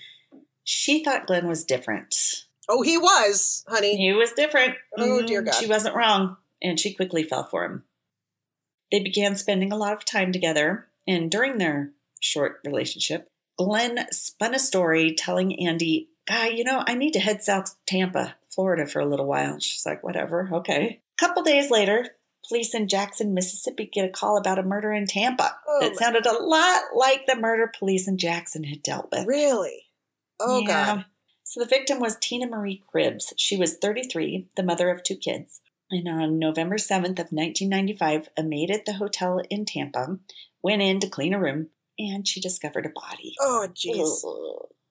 [0.64, 2.46] She thought Glenn was different.
[2.70, 3.96] Oh, he was, honey.
[3.96, 4.76] He was different.
[4.98, 5.52] Oh, dear mm-hmm.
[5.52, 5.56] God.
[5.56, 7.84] She wasn't wrong, and she quickly fell for him.
[8.92, 11.92] They began spending a lot of time together, and during their
[12.22, 17.42] short relationship, Glenn spun a story telling Andy, Guy, you know, I need to head
[17.42, 19.54] south to Tampa, Florida for a little while.
[19.54, 21.02] And she's like, whatever, okay.
[21.18, 22.06] A couple days later,
[22.48, 26.26] police in Jackson, Mississippi get a call about a murder in Tampa Oh, that sounded
[26.26, 29.26] a lot like the murder police in Jackson had dealt with.
[29.26, 29.84] Really?
[30.40, 30.68] Oh Yeah.
[30.68, 31.06] God.
[31.58, 33.34] So the victim was Tina Marie Cribbs.
[33.36, 35.62] She was 33, the mother of two kids.
[35.90, 40.20] And on November 7th of 1995, a maid at the hotel in Tampa
[40.62, 43.34] went in to clean a room and she discovered a body.
[43.42, 44.24] Oh, jeez.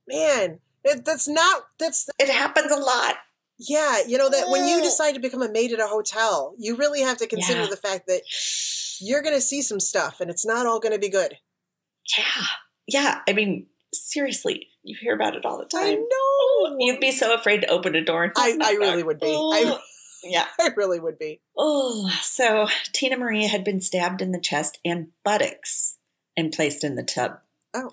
[0.09, 3.15] Man, it, that's not, that's, It happens a lot.
[3.61, 6.75] yeah, you know, that when you decide to become a maid at a hotel, you
[6.75, 7.71] really have to consider Yeah.
[7.71, 8.23] the fact that
[9.01, 11.37] you're going to see some stuff and it's not all going to be good.
[12.19, 12.45] Yeah.
[12.89, 13.21] Yeah.
[13.29, 15.83] I mean, seriously, you hear about it all the time.
[15.83, 16.05] I time.
[16.79, 18.25] You'd be so afraid to open a door.
[18.25, 19.27] And I, I really would be.
[19.27, 19.79] I,
[20.25, 20.47] yeah.
[20.61, 21.41] I really would be.
[21.57, 25.97] Oh, so Tina Marie had been stabbed in the chest and buttocks
[26.37, 27.39] and placed in the tub.
[27.75, 27.91] Oh,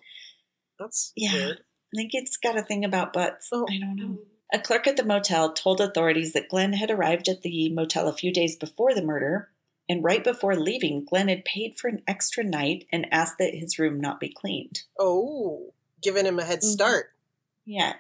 [0.79, 1.33] that's Yeah.
[1.33, 1.57] weird.
[1.59, 3.49] I think it's got a thing about butts.
[3.51, 3.65] Oh.
[3.69, 4.17] I don't know.
[4.53, 8.13] A clerk at the motel told authorities that Glenn had arrived at the motel a
[8.13, 9.49] few days before the murder,
[9.89, 13.79] and right before leaving, Glenn had paid for an extra night and asked that his
[13.79, 14.81] room not be cleaned.
[14.99, 16.63] Oh, giving him a head Mhm.
[16.71, 17.11] start.
[17.65, 17.93] Yeah,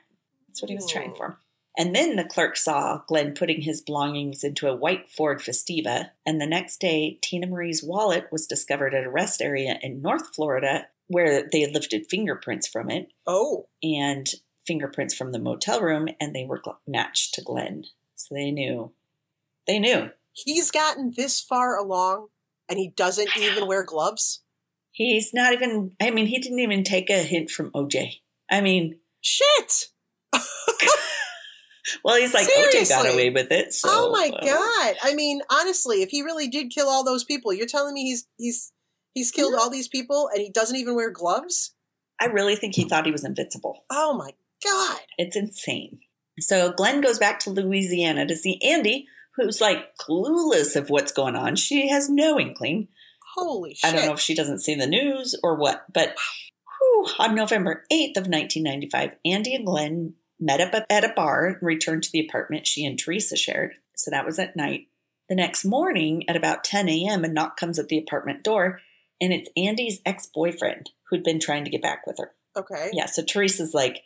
[0.53, 1.15] that's what he was trying Oh.
[1.15, 1.39] for.
[1.75, 6.39] And then the clerk saw Glenn putting his belongings into a white Ford Festiva, and
[6.39, 10.85] the next day, Tina Marie's wallet was discovered at a rest area in North Florida
[11.07, 13.11] where they had lifted fingerprints from it.
[13.25, 14.29] Oh, and
[14.67, 17.85] fingerprints from the motel room, and they were gl- matched to Glenn.
[18.15, 18.91] So they knew.
[19.65, 20.11] They knew.
[20.33, 22.27] he's gotten this far along
[22.69, 24.41] and he doesn't even wear gloves.
[24.91, 28.19] He's not even, I mean, he didn't even take a hint from OJ.
[28.49, 29.87] I mean, Shit.
[32.03, 33.73] well, he's like, OJ got away with it.
[33.73, 34.95] So, oh my uh, god.
[35.03, 38.27] I mean, honestly, if he really did kill all those people, you're telling me he's
[38.37, 38.71] he's
[39.13, 41.73] he's killed all these people and he doesn't even wear gloves?
[42.19, 43.85] I really think he thought he was invincible.
[43.89, 44.31] Oh my
[44.63, 45.01] god.
[45.17, 45.99] It's insane.
[46.39, 51.35] So Glenn goes back to Louisiana to see Andy, who's like clueless of what's going
[51.35, 51.55] on.
[51.55, 52.87] She has no inkling.
[53.35, 53.89] Holy shit.
[53.89, 56.15] I don't know if she doesn't see the news or what, but
[56.79, 60.13] whew, on November 8th of 1995, Andy and Glenn
[60.43, 63.73] met up at a bar and returned to the apartment she and Teresa shared.
[63.95, 64.87] So that was at night.
[65.29, 68.81] The next morning at about 10 a.m., a knock comes at the apartment door,
[69.21, 72.31] and it's Andy's ex boyfriend who'd been trying to get back with her.
[72.57, 72.89] Okay.
[72.93, 74.01] Yeah, so Teresa's like,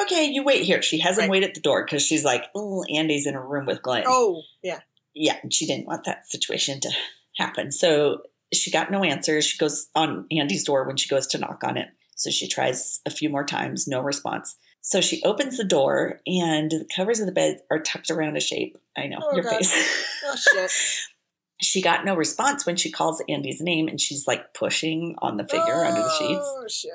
[0.00, 0.80] okay, you wait here.
[0.82, 1.30] She has him Right.
[1.30, 4.42] wait at the door because she's like, oh, Andy's in a room with Glenn Oh,
[4.62, 4.80] yeah.
[5.14, 6.90] yeah, and she didn't want that situation to
[7.36, 7.70] happen.
[7.70, 8.22] So
[8.52, 9.42] she got no answer.
[9.42, 11.88] She goes on Andy's door when she goes to knock on it.
[12.14, 14.56] So she tries a few more times, no response.
[14.88, 18.40] So she opens the door and the covers of the bed are tucked around a
[18.40, 18.78] shape.
[18.96, 19.56] I know, Oh, your God.
[19.56, 20.06] face.
[20.24, 20.70] Oh shit.
[21.60, 25.44] she got no response when she calls Andy's name and she's like pushing on the
[25.48, 26.40] figure under the sheets.
[26.46, 26.92] Oh shit.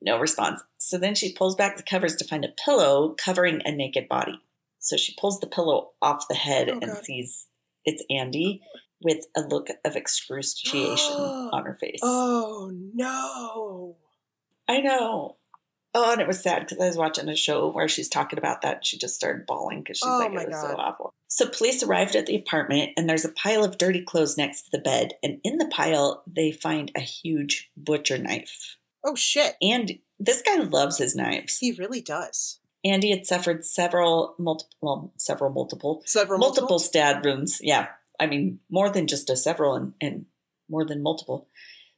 [0.00, 0.62] No response.
[0.78, 4.40] So then she pulls back the covers to find a pillow covering a naked body.
[4.78, 7.04] So she pulls the pillow off the head Oh, and God.
[7.04, 7.48] sees
[7.84, 8.62] it's Andy
[9.02, 11.98] with a look of excruciation on her face.
[12.04, 13.96] Oh no.
[14.68, 15.38] I know.
[15.92, 18.62] Oh, and it was sad because I was watching a show where she's talking about
[18.62, 18.76] that.
[18.76, 21.14] And she just started bawling because she's Oh, like, it was so awful.
[21.26, 24.70] So police arrived at the apartment, and there's a pile of dirty clothes next to
[24.72, 25.14] the bed.
[25.22, 28.76] And in the pile, they find a huge butcher knife.
[29.04, 29.56] Oh shit.
[29.60, 31.58] And this guy loves his knives.
[31.58, 32.60] He really does.
[32.84, 37.60] Andy had suffered several multiple, well, several multiple, Several multiple stab wounds.
[37.62, 37.88] Yeah,
[38.18, 40.26] I mean more than just a several, and, and
[40.68, 41.48] more than multiple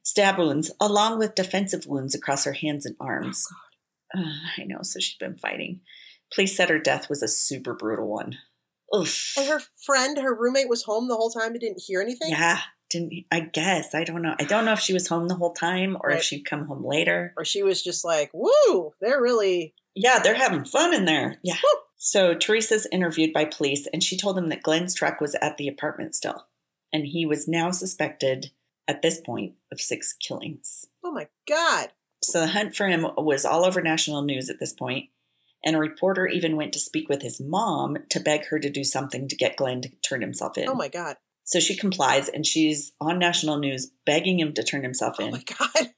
[0.01, 3.47] stab wounds, along with defensive wounds across her hands and arms.
[3.49, 3.55] Oh,
[4.15, 4.21] Uh,
[4.57, 4.79] I know.
[4.81, 5.81] So she'd been fighting.
[6.33, 8.37] Police said her death was a super brutal one.
[8.95, 9.33] Oof.
[9.37, 12.29] And her friend, her roommate, was home the whole time and didn't hear anything.
[12.29, 12.59] Yeah.
[12.89, 13.95] Didn't I guess?
[13.95, 14.35] I don't know.
[14.39, 16.85] I don't know if she was home the whole time or if she'd come home
[16.85, 17.33] later.
[17.35, 21.39] Or she was just like, "Woo, they're really." Yeah, they're having fun in there.
[21.43, 21.55] Yeah.
[21.97, 25.69] So Teresa's interviewed by police, and she told them that Glenn's truck was at the
[25.69, 26.47] apartment still,
[26.91, 28.51] and he was now suspected
[28.87, 30.85] at this point of six killings.
[31.03, 31.93] Oh my god.
[32.23, 35.09] So the hunt for him was all over national news at this point,
[35.63, 38.83] and a reporter even went to speak with his mom to beg her to do
[38.83, 40.69] something to get Glenn to turn himself in.
[40.69, 41.17] Oh my god.
[41.43, 45.27] So she complies, and she's on national news begging him to turn himself in.
[45.27, 45.89] Oh my god.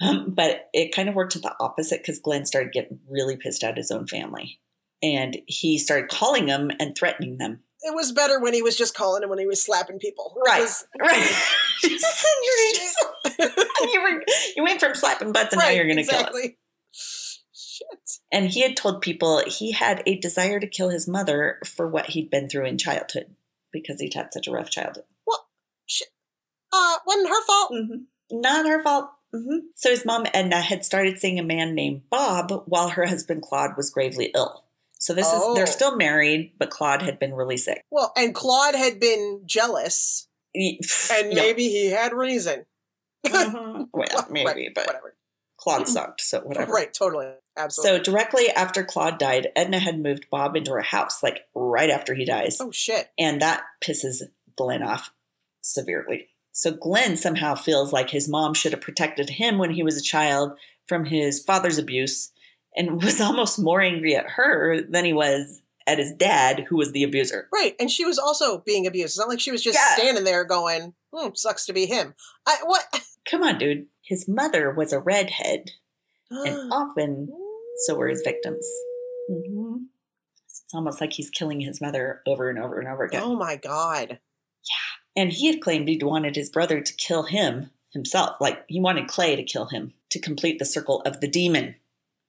[0.00, 3.62] Um, but it kind of worked to the opposite because Glenn started getting really pissed
[3.62, 4.60] at his own family.
[5.02, 7.62] And he started calling them and threatening them.
[7.82, 10.36] It was better when he was just calling and when he was slapping people.
[10.44, 10.68] Right.
[11.00, 11.32] Right.
[13.92, 14.22] You, were,
[14.56, 16.36] you went from slapping butts and now you're going to kill us.
[16.92, 18.10] Shit.
[18.30, 22.06] And he had told people he had a desire to kill his mother for what
[22.10, 23.34] he'd been through in childhood
[23.72, 25.04] because he'd had such a rough childhood.
[25.26, 25.48] Well,
[25.86, 26.08] shit.
[26.72, 27.72] Uh, wasn't her fault.
[27.72, 28.04] Mhm.
[28.30, 29.10] Not her fault.
[29.32, 33.42] hmm So his mom Edna had started seeing a man named Bob while her husband
[33.42, 34.64] Claude was gravely ill.
[35.00, 35.50] So this Oh.
[35.52, 37.82] is they're still married, but Claude had been really sick.
[37.90, 40.80] Well, and Claude had been jealous, He-
[41.10, 41.34] and yeah.
[41.42, 42.66] maybe he had reason.
[43.26, 43.88] Mhm.
[43.92, 45.16] well, maybe, Right, but whatever.
[45.56, 46.72] Claude sucked, so whatever.
[46.72, 47.32] Right, totally.
[47.56, 47.98] Absolutely.
[47.98, 52.14] So directly after Claude died, Edna had moved Bob into her house, like right after
[52.14, 52.58] he dies.
[52.60, 53.10] oh shit.
[53.18, 54.22] And that pisses
[54.56, 55.12] Glenn off
[55.62, 56.28] severely.
[56.52, 60.02] So Glenn somehow feels like his mom should have protected him when he was a
[60.02, 60.52] child
[60.86, 62.32] from his father's abuse
[62.76, 66.92] and was almost more angry at her than he was at his dad, who was
[66.92, 67.48] the abuser.
[67.52, 69.12] Right, and she was also being abused.
[69.12, 69.96] It's not like she was just Yeah.
[69.96, 72.14] standing there going, "Hmm, sucks to be him."
[72.46, 72.84] I what?
[73.30, 73.86] Come on, dude.
[74.02, 75.70] His mother was a redhead,
[76.30, 77.28] and often
[77.86, 78.66] so were his victims.
[79.28, 79.84] hmm
[80.46, 83.22] It's almost like he's killing his mother over and over and over again.
[83.24, 84.10] oh my god.
[84.10, 85.22] Yeah.
[85.22, 88.36] And he had claimed he'd wanted his brother to kill him himself.
[88.40, 91.74] Like he wanted Clay to kill him to complete the circle of the demon,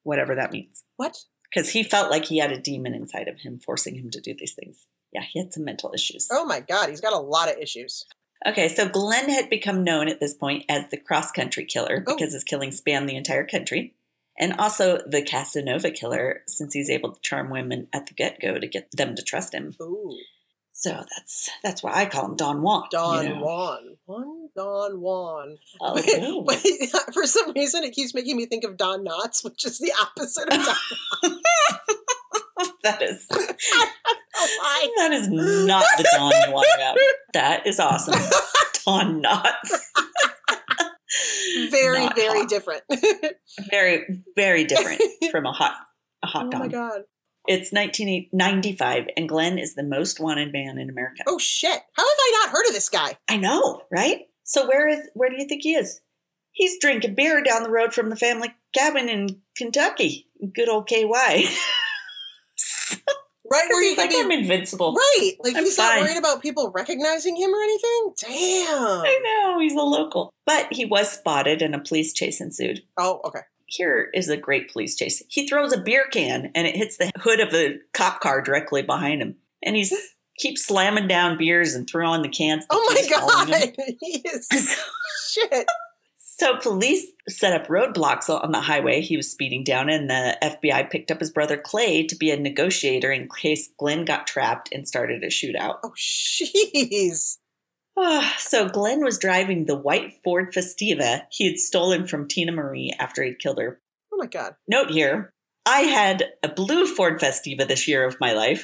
[0.04, 0.84] whatever that means.
[0.97, 1.18] What?
[1.54, 4.34] Because he felt like he had a demon inside of him forcing him to do
[4.38, 4.86] these things.
[5.12, 6.28] Yeah, he had some mental issues.
[6.32, 8.06] Oh my god, he's got a lot of issues.
[8.47, 12.16] Okay, so Glenn had become known at this point as the cross country killer Oh.
[12.16, 13.93] because his killings spanned the entire country.
[14.39, 18.58] And also the Casanova killer, since he's able to charm women at the get go
[18.58, 19.76] to get them to trust him.
[19.82, 20.18] Ooh,
[20.74, 22.84] So that's that's why I call him Don Juan.
[22.86, 23.39] you Don know.
[23.41, 25.57] Juan, one Don Juan.
[25.82, 26.41] Oh, But, no.
[26.43, 29.91] but for some reason, it keeps making me think of Don Knotts, which is the
[29.99, 31.39] opposite of Don.
[32.84, 34.88] that is Why?
[34.97, 36.99] that is not the Don you want.
[37.34, 38.15] That is awesome.
[38.86, 39.82] Don Knotts.
[41.69, 42.49] Very, Not very hot.
[42.49, 42.84] different.
[43.69, 45.01] Very, very different
[45.32, 45.76] from a hot
[46.24, 46.59] a hot oh Don.
[46.61, 47.01] my god.
[47.48, 51.24] It's 1995, and Glenn is the most wanted man in America.
[51.28, 51.82] Oh shit.
[51.94, 53.18] How have I not heard of this guy?
[53.28, 54.22] I know, right?
[54.44, 56.02] So where is where do you think he is?
[56.52, 60.28] He's drinking beer down the road from the family cabin in Kentucky.
[60.54, 61.46] Good old KY.
[63.52, 64.94] Right where you like, be I'm invincible.
[64.94, 65.34] Right.
[65.44, 65.98] Like I'm he's fine.
[65.98, 68.14] not worried about people recognizing him or anything?
[68.18, 69.02] Damn.
[69.02, 70.34] I know, he's a local.
[70.46, 72.84] But he was spotted and a police chase ensued.
[72.98, 73.42] Oh, okay.
[73.72, 75.24] Here is a great police chase.
[75.30, 78.82] He throws a beer can and it hits the hood of a cop car directly
[78.82, 79.38] behind him.
[79.63, 79.93] And he's
[80.38, 82.65] keeps slamming down beers and throwing the cans.
[82.69, 83.74] Oh my god.
[84.01, 84.78] he is
[85.32, 85.67] shit.
[86.17, 90.89] So police set up roadblocks on the highway he was speeding down, and the FBI
[90.89, 94.88] picked up his brother Clay to be a negotiator in case Glenn got trapped and
[94.88, 95.78] started a shootout.
[95.84, 97.38] Oh jeez.
[97.98, 102.94] Ah, so Glenn was driving the white Ford Festiva he had stolen from Tina Marie
[103.00, 103.80] after he'd killed her.
[104.14, 104.56] Oh my god.
[104.68, 105.34] Note here,
[105.66, 108.62] I had a blue Ford Festiva this year of my life,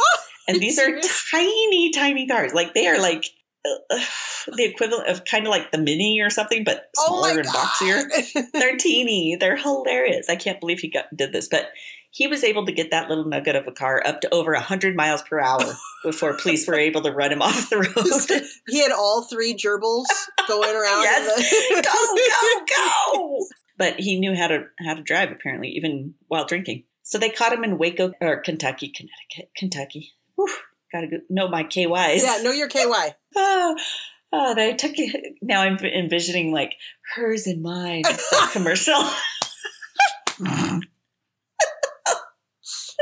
[0.48, 1.00] and these are
[1.32, 2.54] tiny, tiny cars.
[2.54, 3.26] Like they are like
[3.66, 4.00] uh,
[4.56, 7.48] the equivalent of kind of like the Mini or something, but Oh smaller my and
[7.50, 8.52] boxier.
[8.54, 9.36] They're teeny.
[9.36, 10.30] They're hilarious.
[10.30, 11.70] I can't believe he got, did this, but
[12.12, 14.96] he was able to get that little nugget of a car up to over 100
[14.96, 18.48] miles per hour before police were able to run him off the road.
[18.68, 20.06] he had all three gerbils
[20.48, 21.04] going around.
[21.04, 21.84] Yes.
[21.86, 22.66] go, go,
[23.16, 23.46] go!
[23.78, 26.86] But he knew how to how to drive apparently, even while drinking.
[27.04, 30.14] So they caught him in Waco or Kentucky, Connecticut, Kentucky.
[30.36, 30.50] Whew,
[30.92, 32.24] gotta go, know my KYs.
[32.24, 32.84] yeah, know your KY.
[33.40, 33.78] Oh,
[34.34, 35.36] oh, they took it.
[35.42, 36.74] Now I'm envisioning like
[37.16, 38.04] hers and mine
[38.52, 39.00] commercial.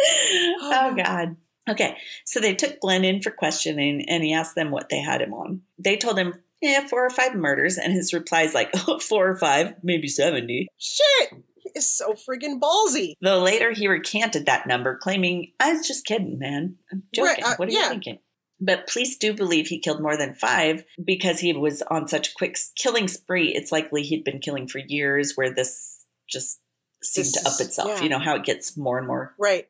[0.61, 1.35] oh God.
[1.67, 5.21] Okay, so they took Glenn in for questioning, and he asked them what they had
[5.21, 5.61] him on.
[5.79, 9.35] They told him, "Yeah, four or five murders," and his replies like, oh, four or
[9.35, 11.29] five, maybe seventy." Shit.
[11.57, 13.13] He is so friggin' ballsy.
[13.21, 16.75] Though later he recanted that number, claiming, "I was just kidding, man.
[16.91, 17.31] I'm joking.
[17.43, 18.19] Right, uh, what are you thinking?"
[18.61, 22.33] But police do believe he killed more than five because he was on such a
[22.35, 23.51] quick killing spree.
[23.53, 26.61] It's likely he'd been killing for years, where this just
[27.03, 27.89] seemed This to up is- itself.
[27.89, 28.03] yeah.
[28.03, 29.67] You know how it gets more and more Right.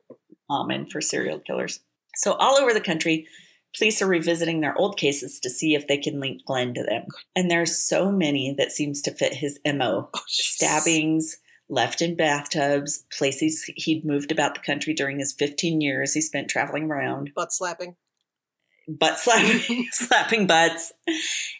[0.50, 1.80] Common for serial killers.
[2.16, 3.28] So all over the country,
[3.78, 7.06] police are revisiting their old cases to see if they can link Glenn to them.
[7.36, 10.10] And there's so many that seems to fit his MO.
[10.14, 11.38] Oh, Stabbings,
[11.70, 16.50] left in bathtubs, places he'd moved about the country during his 15 years he spent
[16.50, 17.96] traveling around, Butt slapping.
[18.88, 20.94] butt slapping, slapping butts.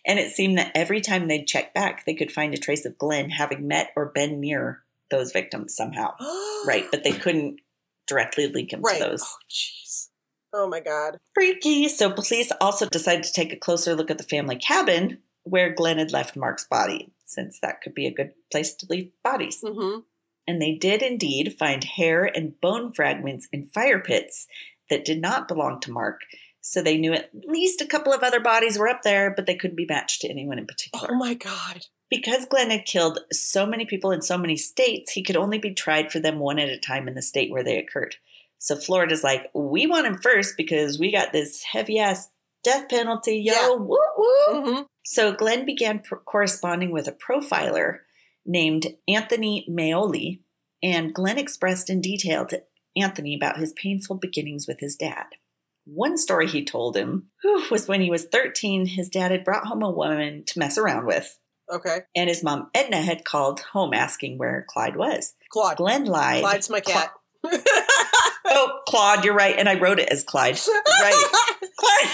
[0.06, 2.98] And it seemed that every time they'd check back, they could find a trace of
[2.98, 6.14] Glenn having met or been near those victims somehow.
[6.68, 7.60] Right, but they couldn't
[8.08, 9.00] directly link him Right.
[9.02, 9.24] to those.
[9.24, 10.08] Oh, jeez.
[10.54, 11.18] Oh my god.
[11.34, 11.88] Freaky.
[11.90, 15.98] So police also decided to take a closer look at the family cabin where Glenn
[15.98, 19.62] had left Mark's body, since that could be a good place to leave bodies.
[19.64, 20.00] Mm-hmm.
[20.48, 24.48] And they did indeed find hair and bone fragments in fire pits
[24.90, 26.22] that did not belong to Mark.
[26.62, 29.56] So they knew at least a couple of other bodies were up there, but they
[29.56, 31.10] couldn't be matched to anyone in particular.
[31.12, 31.86] Oh my god.
[32.16, 35.74] Because Glenn had killed so many people in so many states, he could only be
[35.74, 38.16] tried for them one at a time in the state where they occurred.
[38.60, 42.30] So Florida's like, we want him first because we got this heavy ass
[42.64, 43.70] death penalty, yo, Yeah.
[43.76, 44.54] woo woo.
[44.54, 44.82] Mm-hmm.
[45.04, 48.00] So Glenn began corresponding with a profiler
[48.46, 50.40] named Anthony Meoli,
[50.82, 52.64] and Glenn expressed in detail to
[52.96, 55.26] Anthony about his painful beginnings with his dad.
[55.86, 59.68] One story he told him whew, was when he was 13, his dad had brought
[59.68, 61.38] home a woman to mess around with,
[61.72, 62.00] Okay.
[62.16, 65.34] and his mom Edna had called home asking where Clyde was.
[65.50, 65.78] Claude.
[65.78, 66.42] Glenn lied.
[66.42, 67.12] Clyde's my cat.
[68.48, 70.60] Oh, Claude, you're right, and I wrote it as Clyde.
[71.02, 71.28] Right.
[71.78, 72.12] Clyde.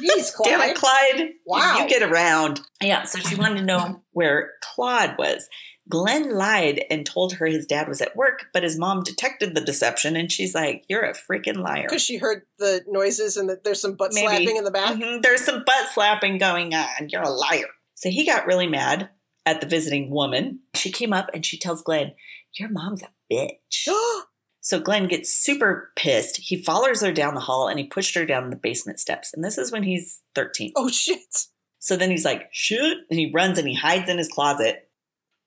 [0.00, 0.44] Jeez, Clyde.
[0.48, 1.30] Damn it, Clyde.
[1.44, 1.78] Wow.
[1.80, 2.60] You get around.
[2.80, 5.48] Yeah, so she wanted to know where Claude was.
[5.88, 9.60] Glenn lied and told her his dad was at work, but his mom detected the
[9.60, 11.86] deception and she's like, You're a freaking liar.
[11.88, 14.26] Because she heard the noises and that there's some butt Maybe.
[14.26, 14.94] slapping in the back.
[14.96, 17.08] Mhm, There's some butt slapping going on.
[17.08, 17.66] You're a liar.
[17.96, 19.08] So he got really mad
[19.44, 20.60] at the visiting woman.
[20.74, 22.12] She came up and she tells Glenn,
[22.58, 23.88] Your mom's a bitch.
[24.62, 26.38] So Glenn gets super pissed.
[26.38, 29.32] He follows her down the hall and he pushed her down the basement steps.
[29.32, 30.72] And this is when he's 13.
[30.74, 31.46] oh shit.
[31.78, 32.96] So then he's like, shoot.
[33.08, 34.90] And he runs and he hides in his closet.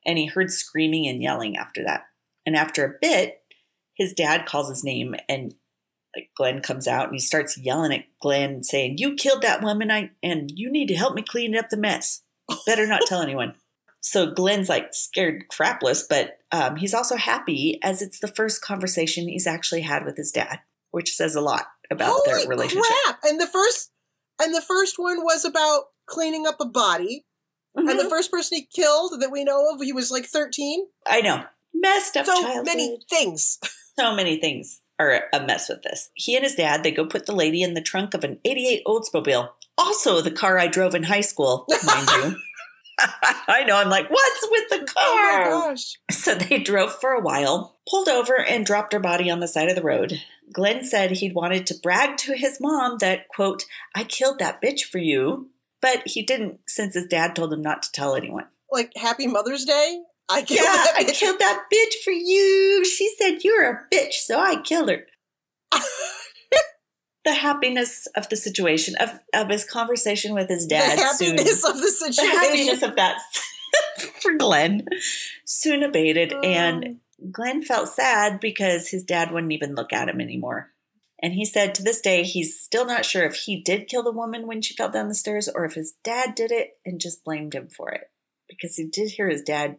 [0.06, 2.04] And he heard screaming and yelling after that.
[2.46, 3.42] And after a bit,
[3.94, 5.54] his dad calls his name and
[6.16, 9.92] like Glenn comes out and he starts yelling at Glenn, saying, You killed that woman,
[9.92, 12.24] I and you need to help me clean up the mess.
[12.66, 13.56] Better not tell anyone.
[14.02, 19.28] So Glenn's like scared crapless, but um, he's also happy as it's the first conversation
[19.28, 20.60] he's actually had with his dad,
[20.92, 22.86] which says a lot about Holy their relationship.
[23.06, 23.20] crap!
[23.24, 23.92] And the first
[24.42, 27.26] and the first one was about cleaning up a body.
[27.76, 27.98] And Mhm.
[28.02, 30.88] the first person he killed that we know of, he was like 13.
[31.06, 31.44] I know.
[31.74, 32.66] Messed up so childhood.
[32.66, 33.60] many things.
[34.00, 36.10] so many things are a mess with this.
[36.16, 38.82] He and his dad, they go put the lady in the trunk of an 88
[38.88, 39.50] Oldsmobile,
[39.80, 42.36] also the car I drove in high school, mind you.
[43.48, 44.96] I know, I'm like, what's with the car?
[45.06, 45.94] Oh my gosh.
[46.12, 49.70] so they drove for a while, pulled over, and dropped her body on the side
[49.70, 50.22] of the road.
[50.52, 53.64] Glenn said he'd wanted to brag to his mom that, quote,
[53.96, 55.50] I killed that bitch for you.
[55.82, 58.48] But he didn't since his dad told him not to tell anyone.
[58.70, 60.02] Like Happy Mother's Day.
[60.28, 61.14] I killed Yeah, that I bitch.
[61.22, 62.84] killed that bitch for you.
[62.84, 65.06] She said you're a bitch, so I killed her.
[67.26, 71.38] The happiness of the situation, of, of his conversation with his the dad soon.
[71.38, 72.32] happiness of the situation.
[72.34, 73.20] The happiness of that
[74.22, 74.86] for Glenn
[75.46, 76.42] soon abated, Oh.
[76.42, 76.98] and
[77.32, 80.72] Glenn felt sad because his dad wouldn't even look at him anymore.
[81.22, 84.12] And he said to this day, he's still not sure if he did kill the
[84.14, 87.26] woman when she fell down the stairs or if his dad did it and just
[87.26, 88.06] blamed him for it.
[88.48, 89.76] Because he did hear his dad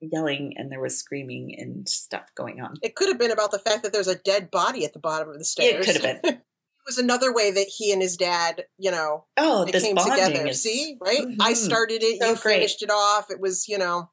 [0.00, 2.74] yelling and there was screaming and stuff going on.
[2.80, 5.28] It could have been about the fact that there's a dead body at the bottom
[5.30, 5.86] of the stairs.
[5.88, 6.40] It could have been.
[6.88, 9.96] it was another way that he and his dad, you know, Oh, it this came
[9.96, 10.46] together.
[10.46, 11.20] is See, right?
[11.40, 11.56] I Mhm.
[11.56, 12.54] started it, So you great.
[12.56, 13.30] finished it off.
[13.30, 14.10] It was, you know,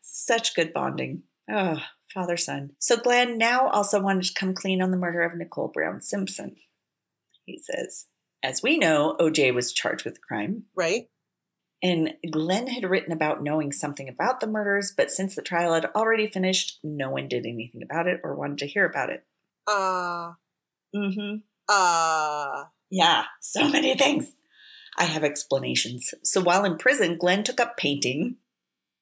[0.00, 1.24] such good bonding.
[1.50, 1.82] Oh,
[2.14, 2.76] father son.
[2.78, 6.56] So Glenn now also wanted to come clean on the murder of Nicole Brown Simpson.
[7.44, 8.06] He says,
[8.42, 11.10] as we know, OJ was charged with the crime, right?
[11.82, 15.84] and Glenn had written about knowing something about the murders, but since the trial had
[15.94, 19.26] already finished, no one did anything about it or wanted to hear about it.
[19.66, 20.32] Uh,
[20.96, 21.38] Mm-hmm.
[21.68, 24.32] Uh, Yeah, so many things.
[24.96, 26.14] I have explanations.
[26.22, 28.36] So while in prison, Glenn took up painting.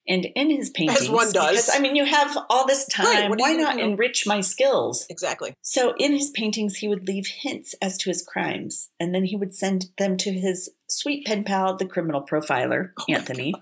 [0.05, 1.51] And in his paintings, as one does.
[1.51, 3.31] because, I mean, you have all this time.
[3.31, 3.83] do Why not know?
[3.85, 5.05] enrich my skills?
[5.09, 5.53] exactly.
[5.61, 9.37] So in his paintings, he would leave hints as to his crimes, and then he
[9.37, 13.53] would send them to his sweet pen pal, the criminal profiler, Oh Anthony.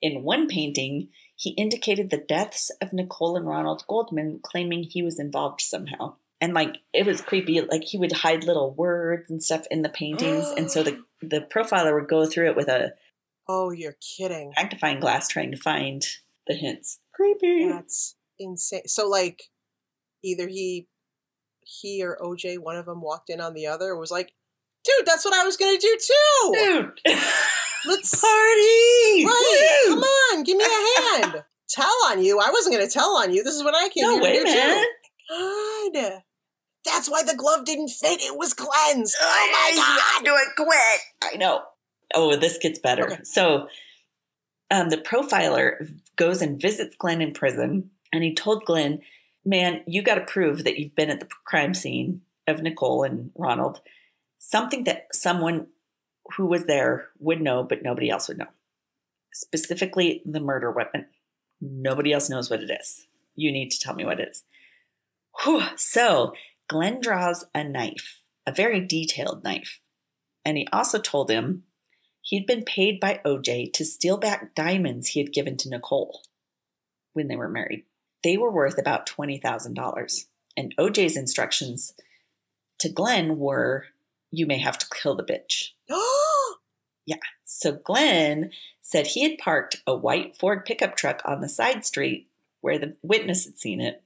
[0.00, 5.18] In one painting, he indicated the deaths of Nicole and Ronald Goldman, claiming he was
[5.18, 6.14] involved somehow.
[6.40, 9.88] And like it was creepy, like he would hide little words and stuff in the
[9.88, 12.92] paintings, and so the the profiler would go through it with a
[13.48, 14.52] Oh, you're kidding.
[14.56, 16.04] magnifying glass trying to find
[16.48, 16.98] the hints.
[17.14, 17.68] Creepy.
[17.68, 18.82] That's insane.
[18.86, 19.44] So, like,
[20.24, 20.88] either he,
[21.62, 24.32] he or OJ, one of them walked in on the other, was like,
[24.84, 26.52] "Dude, that's what I was gonna do too.
[26.54, 27.00] Dude,
[27.86, 29.24] Let's party!
[29.24, 29.84] right.
[29.86, 29.94] Woo!
[29.94, 31.44] Come on, give me a hand.
[31.68, 32.40] tell on you.
[32.40, 33.42] I wasn't gonna tell on you.
[33.44, 34.84] This is what I came No here way, to do man.
[35.30, 35.92] too.
[35.94, 36.22] God,
[36.86, 38.20] that's why the glove didn't fit.
[38.20, 39.16] It was cleansed.
[39.20, 40.24] Oh my god.
[40.24, 41.32] Do it quick.
[41.32, 41.62] I know.
[42.14, 43.04] Oh, this gets better.
[43.04, 43.20] Okay.
[43.24, 43.68] So,
[44.70, 49.02] um, the profiler goes and visits Glenn in prison, and he told Glenn,
[49.44, 53.32] "Man, you got to prove that you've been at the crime scene of Nicole and
[53.34, 53.80] Ronald.
[54.38, 55.66] Something that someone
[56.36, 58.48] who was there would know, but nobody else would know.
[59.32, 61.06] Specifically, the murder weapon.
[61.60, 63.06] Nobody else knows what it is.
[63.34, 64.44] You need to tell me what it is."
[65.44, 65.62] Whew.
[65.76, 66.32] So,
[66.68, 69.80] Glenn draws a knife, a very detailed knife.
[70.44, 71.64] And he also told him
[72.22, 76.22] he'd been paid by OJ to steal back diamonds he had given to Nicole
[77.12, 77.84] when they were married.
[78.22, 80.26] They were worth about $20,000.
[80.56, 81.94] And OJ's instructions
[82.78, 83.86] to Glenn were
[84.30, 85.70] you may have to kill the bitch.
[87.08, 87.18] Yeah.
[87.44, 88.50] So Glenn
[88.80, 92.28] said he had parked a white Ford pickup truck on the side street
[92.62, 94.02] where the witness had seen it.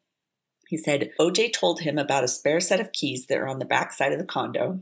[0.70, 3.64] He said OJ told him about a spare set of keys that are on the
[3.64, 4.80] back side of the condo.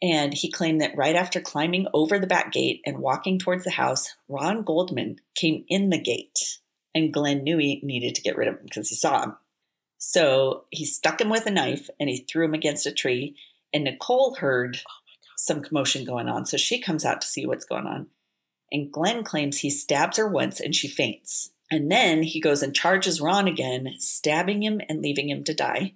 [0.00, 3.70] And he claimed that right after climbing over the back gate and walking towards the
[3.70, 6.58] house, Ron Goldman came in the gate.
[6.94, 9.36] And Glenn knew he needed to get rid of him because he saw him.
[9.98, 13.36] So he stuck him with a knife and he threw him against a tree.
[13.74, 14.90] And Nicole heard oh
[15.36, 16.46] some commotion going on.
[16.46, 18.06] So she comes out to see what's going on.
[18.72, 21.50] And Glenn claims he stabs her once and she faints.
[21.70, 25.94] And then he goes and charges Ron again, stabbing him and leaving him to die.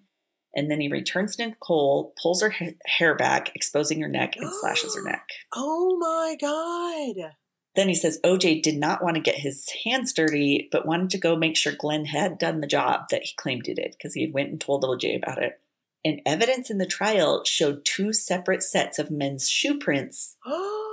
[0.54, 4.52] And then he returns to Nicole, pulls her ha- hair back, exposing her neck, and
[4.52, 5.28] slashes her neck.
[5.54, 7.34] Oh my god.
[7.76, 11.18] Then he says OJ did not want to get his hands dirty, but wanted to
[11.18, 14.22] go make sure Glenn had done the job that he claimed he did because he
[14.22, 15.60] had went and told OJ about it.
[16.04, 20.36] And evidence in the trial showed two separate sets of men's shoe prints,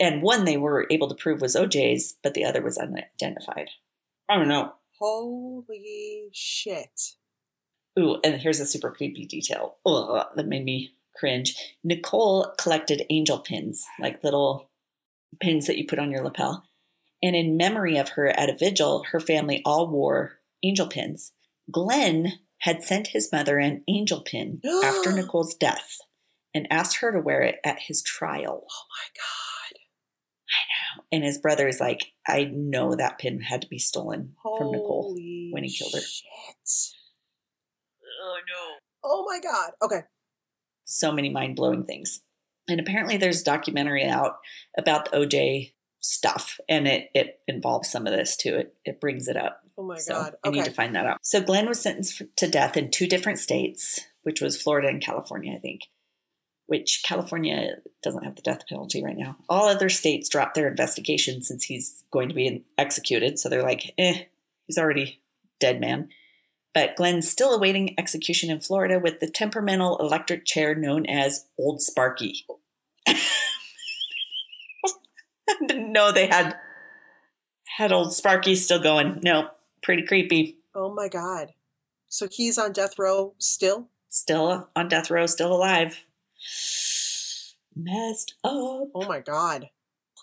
[0.00, 3.68] and one they were able to prove was OJ's, but the other was unidentified.
[4.28, 4.72] I don't know.
[4.98, 7.00] Holy shit.
[7.98, 9.76] Ooh, and here's a super creepy detail.
[9.84, 11.54] Ugh, that made me cringe.
[11.84, 14.70] Nicole collected angel pins, like little
[15.40, 16.64] pins that you put on your lapel.
[17.22, 21.32] And in memory of her at a vigil, her family all wore angel pins.
[21.70, 25.98] Glenn had sent his mother an angel pin after Nicole's death
[26.54, 28.64] and asked her to wear it at his trial.
[28.70, 29.49] Oh my god.
[31.12, 35.12] And his brother is like, I know that pin had to be stolen from Nicole.
[35.50, 36.00] When he killed her.
[36.00, 36.94] Shit.
[38.22, 38.76] Oh no.
[39.04, 39.72] Oh my god.
[39.82, 40.02] Okay.
[40.84, 42.20] so many mind blowing things.
[42.68, 44.36] And apparently, there's a documentary out
[44.78, 48.56] about the OJ stuff, and it it involves some of this too.
[48.56, 49.62] It it brings it up.
[49.76, 50.34] Oh my So god.
[50.44, 51.18] I need to find that out.
[51.22, 55.54] So Glenn was sentenced to death in two different states, which was Florida and California,
[55.56, 55.80] I think.
[56.70, 59.36] Which California doesn't have the death penalty right now.
[59.48, 63.40] All other states dropped their investigation since he's going to be executed.
[63.40, 64.26] So they're like, eh,
[64.68, 65.20] he's already
[65.58, 66.10] dead man.
[66.72, 71.82] But Glenn's still awaiting execution in Florida with the temperamental electric chair known as Old
[71.82, 72.46] Sparky.
[73.08, 73.16] I
[75.66, 76.54] didn't know they had
[77.76, 79.18] had Old Sparky still going.
[79.24, 79.48] No,
[79.82, 80.58] pretty creepy.
[80.72, 81.48] Oh my god.
[82.08, 83.88] So he's on death row still?
[84.08, 86.04] Still on death row, still alive.
[87.76, 89.68] Messed up, Oh my god.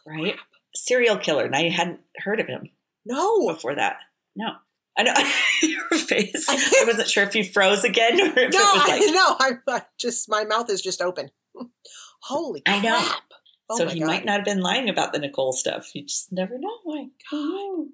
[0.06, 0.36] right?
[0.76, 2.70] Serial killer, and I hadn't heard of him
[3.06, 3.48] No.
[3.48, 3.98] before that.
[4.36, 4.50] No,
[4.98, 5.14] I know
[5.64, 6.46] your face.
[6.50, 9.02] I wasn't sure if you froze again or if No, it was like.
[9.02, 9.36] I know.
[9.40, 11.32] I'm I just my mouth is just open.
[12.22, 12.96] Holy I know.
[13.00, 13.22] crap.
[13.70, 14.08] Oh so he God.
[14.08, 15.94] might not have been lying about the Nicole stuff.
[15.96, 16.70] You just never know.
[16.86, 17.88] Like, oh.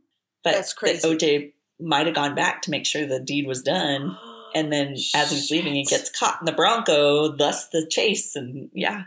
[0.44, 1.00] But That's crazy.
[1.08, 4.18] That OJ might have gone back to make sure the deed was done.
[4.56, 8.36] And then as he's leaving, he gets caught in the Bronco, thus the chase.
[8.36, 9.04] And yeah,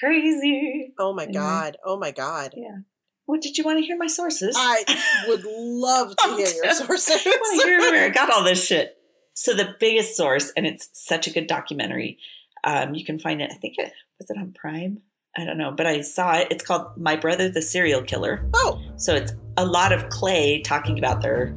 [0.00, 0.92] crazy.
[0.98, 1.76] Oh my god.
[1.84, 2.54] Oh my god.
[2.56, 2.78] Yeah.
[3.26, 4.56] What did you want to hear my sources?
[4.58, 7.22] I would love to hear your sources.
[7.24, 8.96] I want to hear where I got all this shit.
[9.34, 12.18] So the biggest source, and it's such a good documentary.
[12.64, 13.50] Um, you can find it.
[13.52, 15.02] I think it was it on Prime.
[15.36, 16.48] I don't know, but I saw it.
[16.50, 18.50] It's called My Brother the Serial Killer.
[18.52, 21.54] oh, So it's a lot of Clay talking about their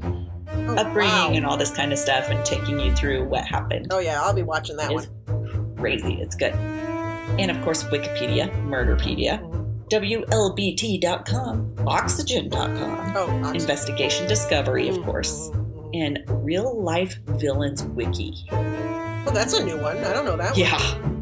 [0.67, 1.31] oh, upbringing wow.
[1.33, 3.87] and all this kind of stuff, and taking you through what happened.
[3.91, 5.75] Oh yeah, I'll be watching that It's one.
[5.77, 6.15] crazy.
[6.21, 6.53] It's good.
[6.53, 9.39] And of course, Wikipedia, Murderpedia,
[9.89, 13.55] WLBT.com, Oxygen.com, Oh, Oxygen.
[13.55, 15.49] Investigation Discovery, of Mm, course,
[15.93, 18.45] and Real Life Villains Wiki.
[18.51, 19.97] Well, that's a new one.
[19.97, 20.59] I don't know that one.
[20.59, 20.77] Yeah,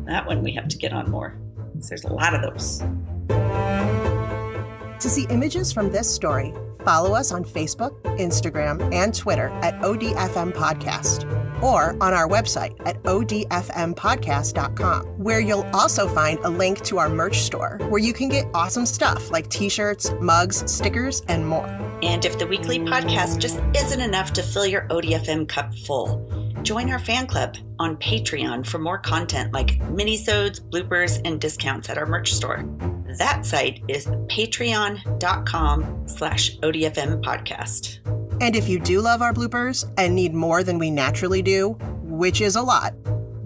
[0.08, 1.38] that one we have to get on more.
[1.76, 2.82] There's a lot of those.
[5.02, 6.54] To see images from this story,
[6.86, 11.26] follow us on Facebook, Instagram, and Twitter at ODFM Podcast
[11.64, 17.40] or on our website at odfmpodcast.com, where you'll also find a link to our merch
[17.40, 21.66] store where you can get awesome stuff like t shirts, mugs, stickers, and more.
[22.04, 26.30] And if the weekly podcast just isn't enough to fill your ODFM cup full,
[26.62, 31.98] join our fan club on Patreon for more content like minisodes, bloopers, and discounts at
[31.98, 32.64] our merch store.
[33.18, 38.00] That site is patreon.com slash ODFM podcast.
[38.42, 41.72] And if you do love our bloopers and need more than we naturally do,
[42.04, 42.94] which is a lot,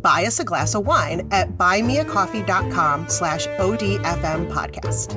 [0.01, 5.13] buy us a glass of wine at buymeacoffee.com slash ODFM podcast.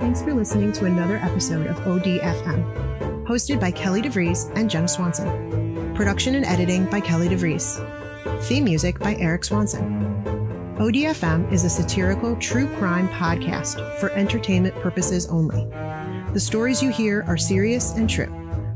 [0.00, 5.94] Thanks for listening to another episode of ODFM, hosted by Kelly DeVries and Jenna Swanson.
[5.94, 7.78] Production and editing by Kelly DeVries.
[8.44, 10.01] Theme music by Erik Swanson.
[10.82, 15.64] ODFM is a satirical true crime podcast for entertainment purposes only.
[16.32, 18.26] The stories you hear are serious and true.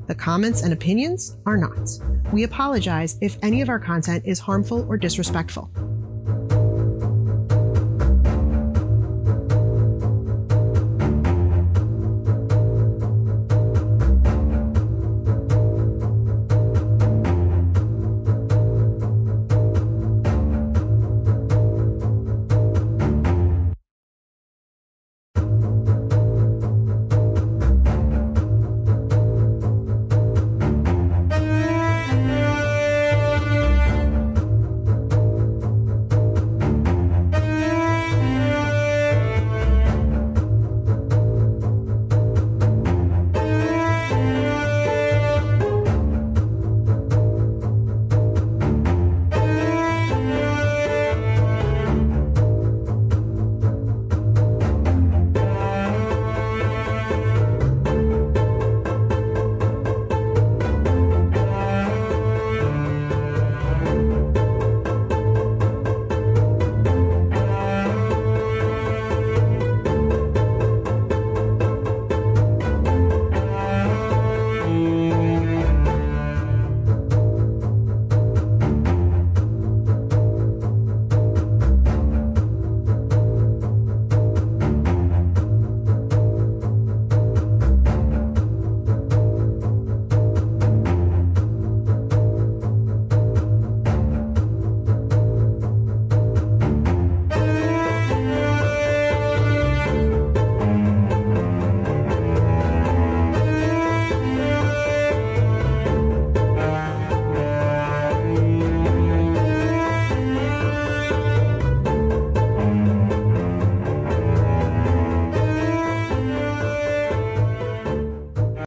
[0.07, 1.91] The comments and opinions are not.
[2.33, 5.69] We apologize if any of our content is harmful or disrespectful.